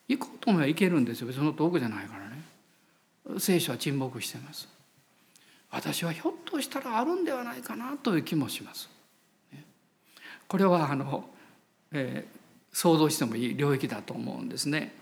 [0.08, 1.32] 行こうと思えば行けるんですよ。
[1.32, 3.38] その遠くじゃないからね。
[3.38, 4.71] 聖書は沈黙してます。
[5.72, 8.88] 私はひょっとしたらあるんではないかなという気もします
[10.46, 11.24] これはあの、
[11.90, 14.94] えー、想像してもいい領域だと思うんですね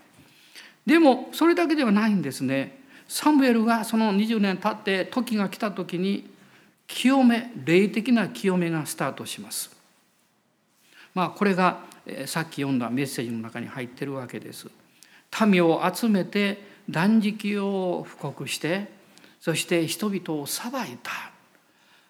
[0.85, 6.31] でもそれだけではないんですねサムエルがその20年経って時が来た時に
[6.87, 9.71] 清め霊的な清めがスタートします。
[11.13, 11.79] まあこれが
[12.25, 14.67] さっき読んだメッセージの中に入ってるわけです。
[15.45, 18.89] 民を集めて断食を布告して
[19.41, 21.11] そして人々を裁いた。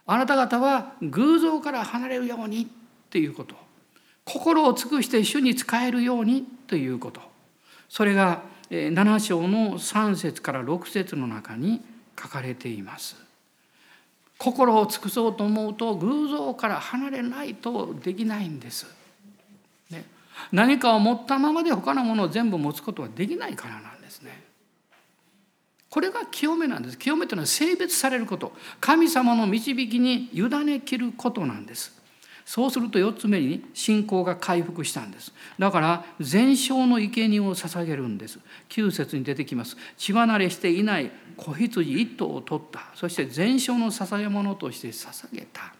[0.06, 2.68] あなた方は偶像から離れるようにっ
[3.10, 3.56] ていうこと
[4.26, 7.22] 心を尽くして主に仕えるようにということ
[7.88, 11.82] それが7章の3節から6節の中に
[12.22, 13.16] 書かれています。
[14.38, 18.88] 心を尽くそうと思うと偶像から離れないとできないんです。
[19.92, 20.06] ね、
[20.52, 24.51] 何かを持ったままで他のものを全部持つことはできないからなんですね。
[25.92, 26.98] これが清めなんです。
[26.98, 28.54] 清めというのは性別されること。
[28.80, 32.02] 神様の導きに委ねきることなんです。
[32.46, 38.40] そうすると4つ目に信仰が回復したんですだから全焼の生贄を捧げるんです
[38.70, 45.74] 9節に出てきます血離れしていない子羊一頭を取ったそして全焼の捧げ物として捧げた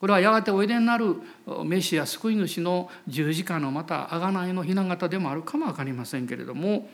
[0.00, 1.16] これはやがておいでになる
[1.64, 6.88] メシア救い主の十字架のまた贖いの雛形でもあるかも分かりませんけれども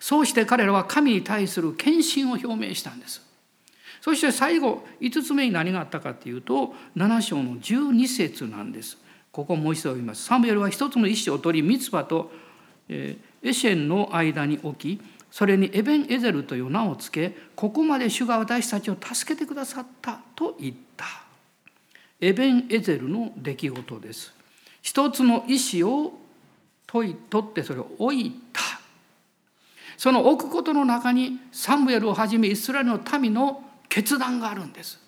[0.00, 3.22] そうして彼らは神に対する献身を表明したんです
[4.02, 8.98] そして最後5つ目に何があったかっていうと7章の12節なんです。
[9.30, 10.24] ここもう一度読みます。
[10.24, 12.32] サムエルは一つの石を取りミツバと
[12.88, 21.06] エシェンの間に置きそれにエベン・エゼルという名を付けここまで主が私たちを助けてくださったと言った。
[22.20, 24.34] エベン・エゼルの出来事です。
[24.82, 26.12] 一つの石を
[26.88, 28.71] 取ってそれを置いた。
[30.02, 34.98] その置くことの中にサムエルをはじめイスラエルの民の決断があるんです。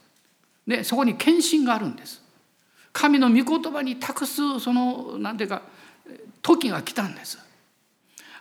[0.69, 2.23] でそこに献身があるんです。
[2.93, 5.63] 神の御言葉に託すその何ていうか
[6.43, 7.41] 時が来たんです。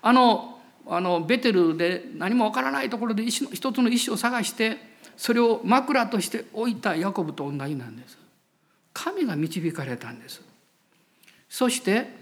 [0.03, 4.77] あのあのベテルで何もわからないところで石の一つの石を探して
[5.17, 8.15] それを枕として置いたヤコブと同じなんです。
[8.93, 10.39] 神が導かれたんです。
[11.49, 12.15] そして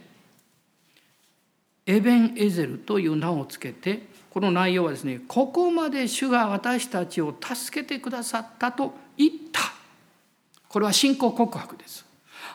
[1.85, 9.61] エベン・エゼルという名をつけてこの内容はですねここまで主が私たちを助けてくださったと言った。
[10.69, 12.05] これは信仰告白です。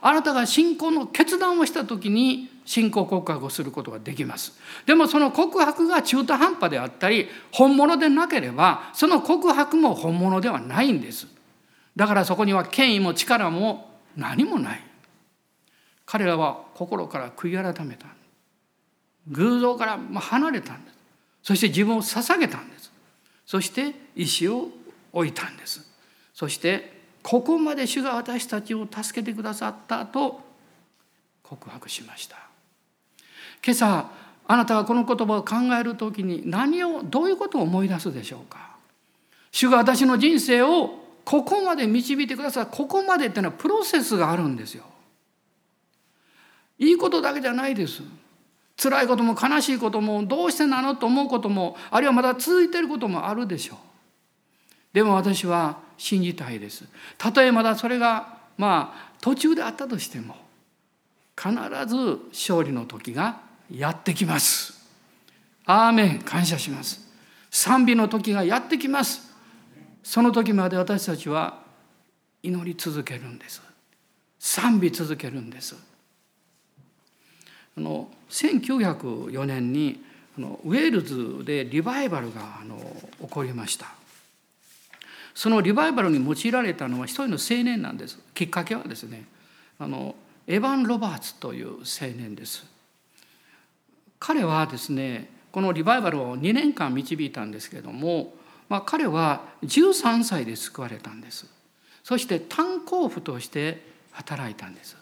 [0.01, 4.59] あなたが信仰の決断をした時に信仰告白をすることができます。
[4.87, 11.27] でもその告白が中途半端であったり本物でなければその告白も本物ではないんです。
[11.95, 14.83] だからそこには権威も力も何もない。
[16.07, 18.07] 彼らは心から悔い改めた。
[19.29, 20.96] 偶像から離れたんです。
[21.47, 22.91] そして自分を捧げたんです。
[23.47, 24.69] そして石を
[25.13, 25.89] 置いたんです。
[26.35, 26.93] そして
[27.23, 30.41] ここまで主が私たちを助けてくださったと
[31.45, 32.37] 告白しました。
[33.65, 34.11] 今朝
[34.49, 38.75] あなたがこの言葉を考える時に何をどういうことを思い出すでしょうか。
[39.53, 44.83] 主が私の人生をここまで導いてくださったここまでっていうのはプロセスがあるんですよ。
[46.81, 48.03] いいことだけじゃないです。
[48.77, 53.79] 辛いことも悲しいこともどうしてなのと思うこともあるいはまだ続いていることもあるでしょう。
[54.93, 56.85] でも私は信じたいです。
[57.19, 60.37] たとえまだそれがまあ途中であったとしても
[61.37, 61.53] 必
[61.87, 61.97] ず
[62.33, 64.75] 勝利の時がやってきます。
[65.65, 66.19] アーメン。
[66.21, 67.07] 感謝します。
[67.51, 69.35] 賛美の時がやってきます。
[70.03, 71.63] その時まで私たちは
[72.43, 73.61] 祈り続けるんです。
[74.39, 75.75] 賛美続けるんです。
[77.77, 80.03] あの1904年に
[80.39, 82.79] あのウェールズでリバイバルがあの
[83.23, 83.87] 起こりました。
[85.35, 88.19] そのリバイバルに用いられたのは一人の青年なんです。
[88.35, 89.25] きっかけはですね
[89.79, 90.15] あの
[90.47, 92.67] エヴァン・ロバーツという青年です。
[94.19, 98.35] 彼はですねこのリバイバルを2年間導いたんですけれども、
[98.69, 101.47] まあ、彼は13歳で救われたんです。
[102.03, 104.97] そして炭鉱夫として働いたんです。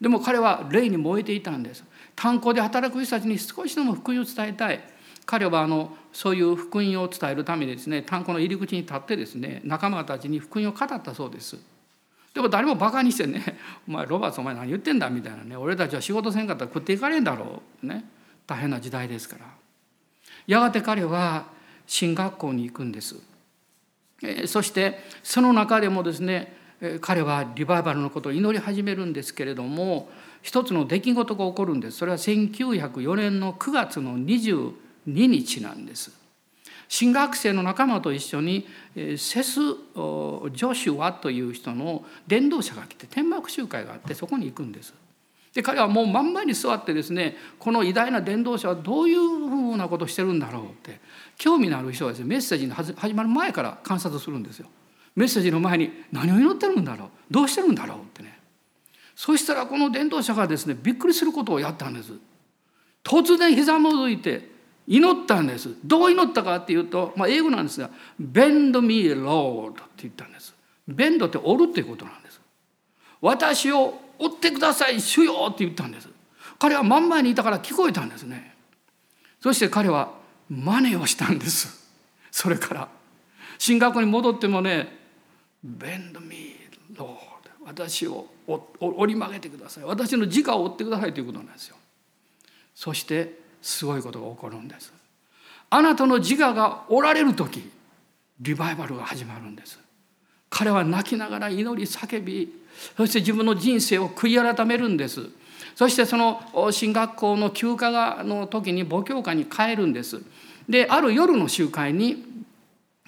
[0.00, 1.84] でも彼は霊に燃えていたんです。
[2.16, 4.80] 炭鉱で働く人たちに少しでも福音を伝えたい
[5.26, 11.58] 彼はあのそういう福音を伝えるためにですね炭鉱の入り口に立ってですね仲間たちに福音を語ったそうです。
[12.34, 18.04] でも誰もバカにしてね「お前ロバーツお前何言ってんだ」みたいなね「俺たちは仕事せんかったら食っていかれんだろう」ね
[18.46, 19.46] 大変な時代ですから
[20.46, 21.46] やがて彼は
[21.86, 23.16] 進学校に行くんです。
[24.22, 26.56] えそしてその中でもですね
[27.00, 30.10] 彼はリバイバルのことを祈り始めるんですけれども
[30.42, 34.72] 一つの出来事が起こるんですそれは1904年の9月の22
[35.06, 36.22] 日なんです。
[36.88, 44.92] 新学生の仲間と一緒にセス・ジョシュアという人の伝道者が来て天幕集会があってそこに行くんです。
[45.54, 51.00] で彼はもう真ん前に座ってですねこの偉大な伝道者はどういうふうなことをしてるんだろうって
[51.38, 54.68] 興味のある人はですねメッセージの始まる前から観察するんですよ。
[55.16, 58.38] メッセージの前に何を祈ってるんだろうどうしてるんだろうってね
[59.22, 62.12] そしたらこの伝道者がですねびっくりすることをやったんです。
[63.04, 64.50] 突然ひざまずいて
[64.84, 65.76] 祈ったんです。
[65.84, 67.88] どう祈ったかっていうと、まあ、英語なんですが
[68.20, 70.52] 「Bend me, Lord」って言ったんです。
[70.88, 72.40] ベンドって折るっていうことなんです。
[73.20, 76.08] 私を追ってください主よって言ったんです。
[76.58, 78.56] 彼は真ん前にいたから聞こえたんですね。
[79.40, 80.14] そして彼は
[80.50, 81.88] 真似をしたんです。
[82.32, 82.88] それから
[83.56, 84.98] 進学に戻ってもね
[85.64, 86.56] 「Bend me,
[86.96, 87.18] Lord」
[87.72, 88.26] 私を
[88.80, 89.84] 折り曲げてください。
[89.84, 91.76] 私の自我を追ってくださいということなんですよ。
[92.74, 94.92] そしてすごいことが起こるんです。
[95.70, 97.70] あなたの自我がおられる時
[98.40, 99.78] リバイバルが始まるんです。
[100.50, 102.52] 彼は泣きながら祈り叫び
[102.96, 105.30] そして自分の人生を悔い改めるんです。
[105.74, 110.20] そしてその進学校の休暇の時に母教会に帰るんです。
[110.68, 112.32] である夜の集会に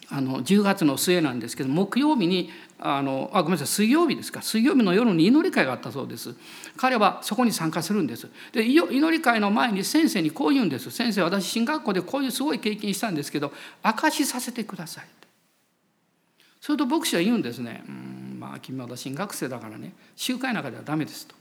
[0.08, 2.50] あの10月の末なんですけど木曜日に
[2.86, 4.42] あのあごめんなさい水曜日ですか。
[4.42, 6.34] 水曜日の夜に祈り会があったそうです。
[6.76, 8.28] 彼はそこに参加するんです。
[8.52, 10.90] で祈り会の前に先生にこう言うんです。
[10.90, 15.04] 先生私進学校でこういうすごい経験したんですけど証しさせてください。
[16.60, 17.84] それと牧師は言うんですね。
[17.88, 19.94] うんまあ君まだ進学生だからね。
[20.14, 21.34] 集会の中ではダメですと。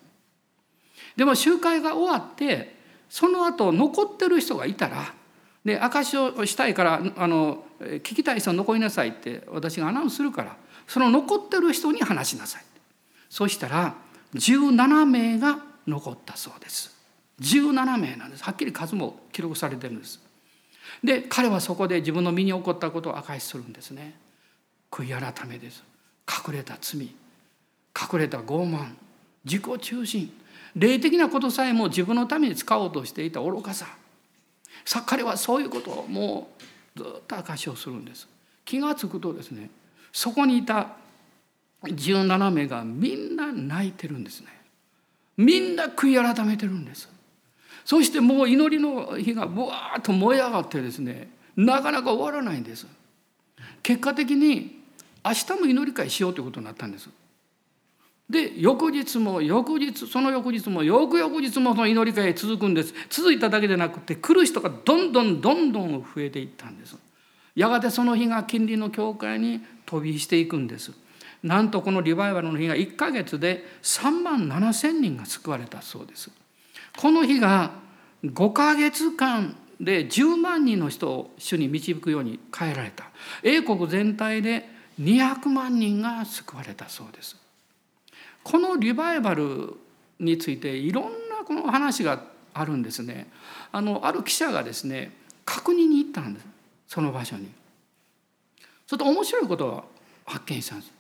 [1.18, 2.74] でも集会が終わって
[3.10, 5.14] その後残ってる人がいたら
[5.66, 12.64] で証しをしたいからあの聞きたい人残りなさいって私がアナウンスするからその残ってる人に話しなさい。
[13.30, 13.96] そしたら
[14.36, 16.96] 17名が残ったそうです。
[17.42, 18.44] 17名なんです。
[18.44, 20.20] はっきり数も記録されてるんです。
[21.04, 24.16] で彼はそこで自分の身に起こったことを証しするんですね。
[24.92, 25.84] 悔い改めです。
[26.48, 27.02] 隠れた罪。
[27.02, 28.94] 隠れた傲慢。
[29.44, 30.32] 自己中心。
[30.76, 33.88] 霊的なことさえも自分のために使おうとしていた愚かさ。
[34.86, 36.50] さ彼はそういうことをも
[36.96, 38.28] うずっと証しをするんです。
[38.66, 39.70] 気が付くとですね
[40.14, 40.96] そこにいた
[41.84, 44.48] 17名がみんな泣いてるんですね。
[45.36, 47.10] みんな悔い改めてるんです。
[47.84, 52.88] そしてもう祈りの火がぶわーっと燃え上がってですねなかなか終わらないんです。
[53.82, 54.84] 結果的に
[55.26, 57.10] 明日も祈り会しようということになったんです。
[58.30, 62.94] で翌日も翌日その翌日も翌々日もその祈り会続くんです。
[63.10, 66.96] 続いただけでなくて来る人がどんどんどんどん増えていったんです。
[67.56, 70.92] やがてその日が近隣の教会に飛びしていくんです。
[71.44, 76.32] なんとこのリバイバルの日が1ヶ月で3万7千人が救われたそうです。
[76.98, 77.72] この日が
[78.24, 83.10] 5ヶ月間で10万人の人を主に導くように変えられた。
[83.44, 87.36] 英国全体で200万人が救われたそうです。
[88.44, 89.74] このリバイバル
[90.20, 92.24] についていろんなこの話が
[92.54, 93.28] あるんですね。
[93.72, 95.12] あのある記者がですね
[95.46, 96.53] 確認に行ったんです。
[96.94, 97.50] その場所に。
[98.86, 99.84] それと面白いことを
[100.26, 100.94] 発見したんです。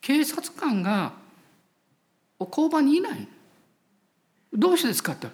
[0.00, 1.12] 警察官が
[2.40, 3.28] 交番にいない。
[4.52, 5.28] どうしてですかって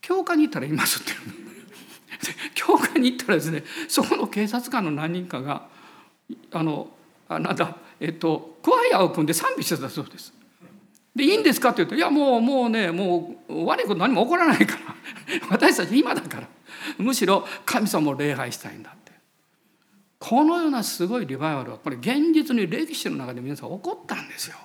[0.00, 1.12] 教会に行ったらいますって
[2.56, 5.68] 教会に行ったらですねそこの警察官の何人かが
[6.50, 6.90] あの
[7.28, 10.32] あなんだえっとクワイアを組んで賛美してたそうです。
[11.14, 14.96] でいいんですかって言うと「いやもうもうねもう悪いこと何も起こらないから。
[15.50, 16.48] 私たち今だから。
[16.98, 18.92] むしろ神様を礼拝したいんだ」
[20.26, 24.56] このようなすごいリバイバルはこれ現実に歴史の中で皆さん起こったんですよ。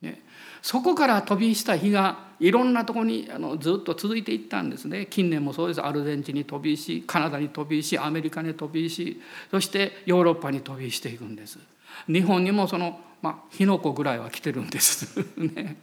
[0.00, 0.22] ね、
[0.62, 5.04] そこから飛びした日がいろんなところにあのずっと続いていったんですね。
[5.04, 5.82] 近年もそうです。
[5.82, 11.58] アルゼンチンに飛びしカナダに飛びしアメリカに飛びしそしてヨーロッパに飛びしていくんです。
[12.06, 15.20] 日本にもその、まあ、火の粉ぐらいは来てるんです。
[15.36, 15.76] ね。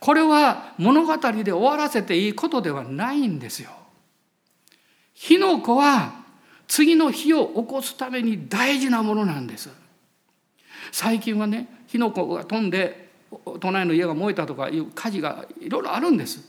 [0.00, 3.70] これは物語で終わらせていいことではないんですよ。
[5.14, 6.21] 火の粉は
[6.72, 9.68] 次の火を起こすために大事なものなんです。
[10.90, 13.10] 最近はね火の粉が飛んで
[13.60, 16.40] 隣の家が燃えたとかいう火事がいろいろあるんです。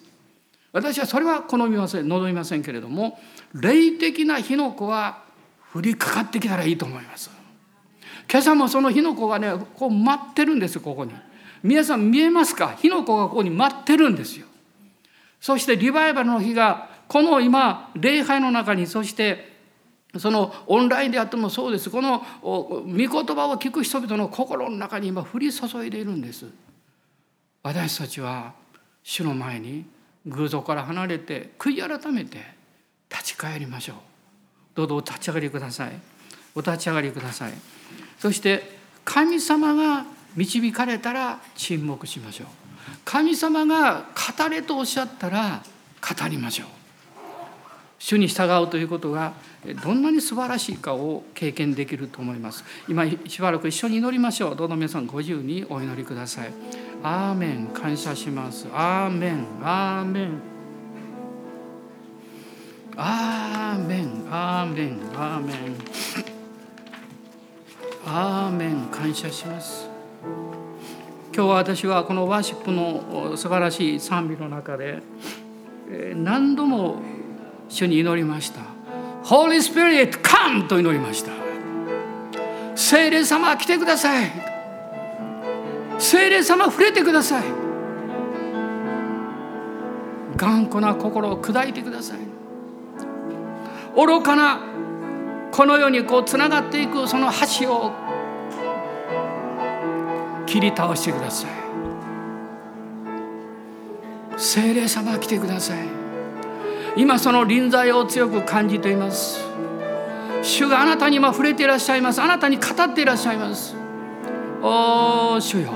[0.71, 3.19] 私はそれは好みません望みませんけれども
[3.53, 5.23] 霊的な火の粉は
[5.75, 7.29] 降りかかってきたらいいと思います。
[8.31, 11.11] 今朝もその火の粉がねこう待ってるんですここに。
[11.63, 12.77] 皆さん見えますか？
[12.81, 14.45] 火の粉がここに待ってるんですよ。
[15.41, 19.51] そしてリバイバルの火がこの今礼拝の中にそして
[20.17, 21.89] そのオンラインであってもそうです。
[21.89, 26.45] この御言葉を聞く人々の心の中に今降り注いでいるんです。
[27.63, 28.53] 私たちは
[29.03, 29.85] 主の前に
[30.25, 32.37] 偶像から離れて悔い改めて
[33.09, 33.95] 立ち返りましょう。
[34.75, 35.91] どうぞお立ち上がりください。
[36.55, 37.53] お立ち上がりください。
[38.19, 40.05] そして神様が
[40.35, 42.47] 導かれたら沈黙しましょう。
[43.03, 44.05] 神様が
[44.37, 45.63] 語れとおっしゃったら
[46.01, 46.67] 語りましょう。
[47.97, 49.33] 主に従うということが
[49.83, 52.65] どんなに素晴らしいかを経験できると思います？
[52.87, 54.55] 今しばらく一緒に祈りましょう。
[54.55, 56.51] どうぞ皆さんご自由にお祈りください。
[57.01, 57.67] アーメン。
[57.67, 58.67] 感謝します。
[58.73, 59.45] アーメン。
[59.61, 60.41] アーメン。
[62.97, 64.27] アーメン。
[64.29, 64.99] アーメン。
[65.15, 65.57] アーメン。
[68.05, 68.87] アーメン。
[68.91, 69.87] 感謝します。
[71.35, 75.01] 今日は私はこのワーシップの素晴らしい賛美の中で
[76.15, 77.01] 何度も
[77.69, 78.72] 主に祈りました。
[79.23, 81.31] Holy Spirit come と祈りました。
[82.75, 84.31] 聖霊様来てください。
[85.97, 87.43] 聖霊様触れてください。
[90.35, 92.17] 頑固な心を砕いてください。
[93.95, 94.59] 愚かな
[95.51, 97.91] この世にこうつながっていくその橋を
[100.45, 101.51] 切り倒してください。
[104.35, 106.02] 聖霊様来てください。
[106.95, 109.39] 今その臨在を強く感じています。
[110.41, 112.21] 主があなたに今触れていらっしゃいます。
[112.21, 113.75] あなたに語っていらっしゃいます。
[114.61, 115.73] おお主よ。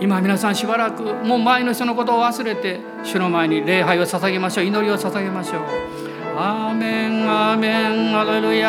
[0.00, 4.64] 今皆さんしばらくもう前の人のことを忘れて主の前に礼拝を捧げましょう。
[4.64, 5.60] 祈りを捧げましょう。
[6.36, 8.68] アーメンアーメンアレルヤ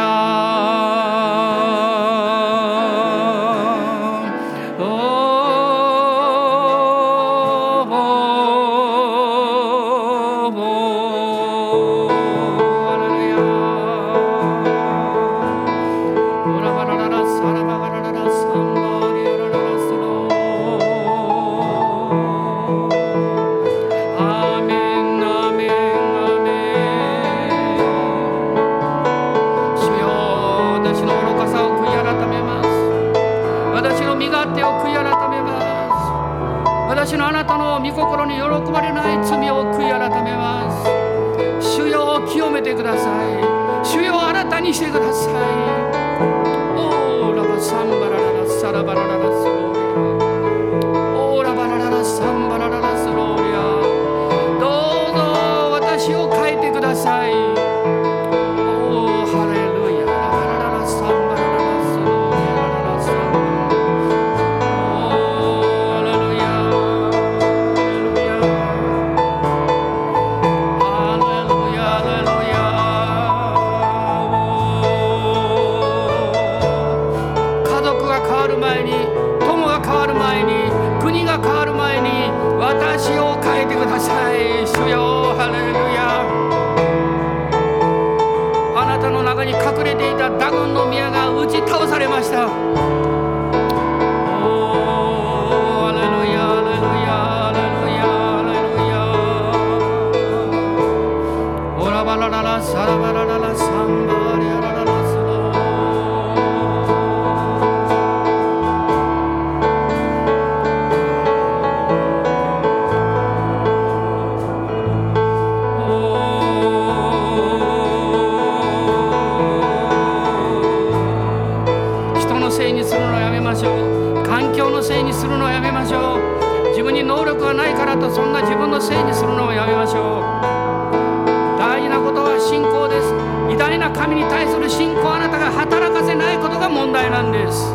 [127.26, 131.58] 能力がないからとそんな自分のせいにするのをやめましょう。
[131.58, 133.10] 大事なことは信仰です。
[133.52, 137.74] 偉大な神に対する信仰をあなたが働かせないことが問題なんです。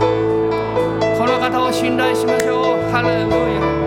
[1.18, 2.90] この方を信頼しましょう。
[2.92, 3.79] ハレルヤ。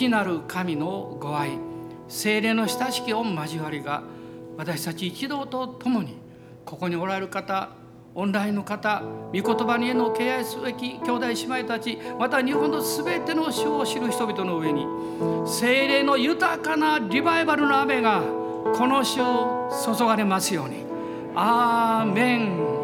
[0.00, 1.58] 父なる神のご愛
[2.08, 4.02] 精霊の親しき御交わりが
[4.56, 6.16] 私たち一同と共に
[6.64, 7.68] ここにおられる方
[8.14, 14.86] オンラインの方御言葉にへの敬愛すべき兄弟姉妹たちまた日本のすべての主を知る人々の上に
[15.46, 18.22] 精霊の豊かなリバイバルの雨が
[18.74, 20.86] この週注がれますように。
[21.34, 22.79] アーメン。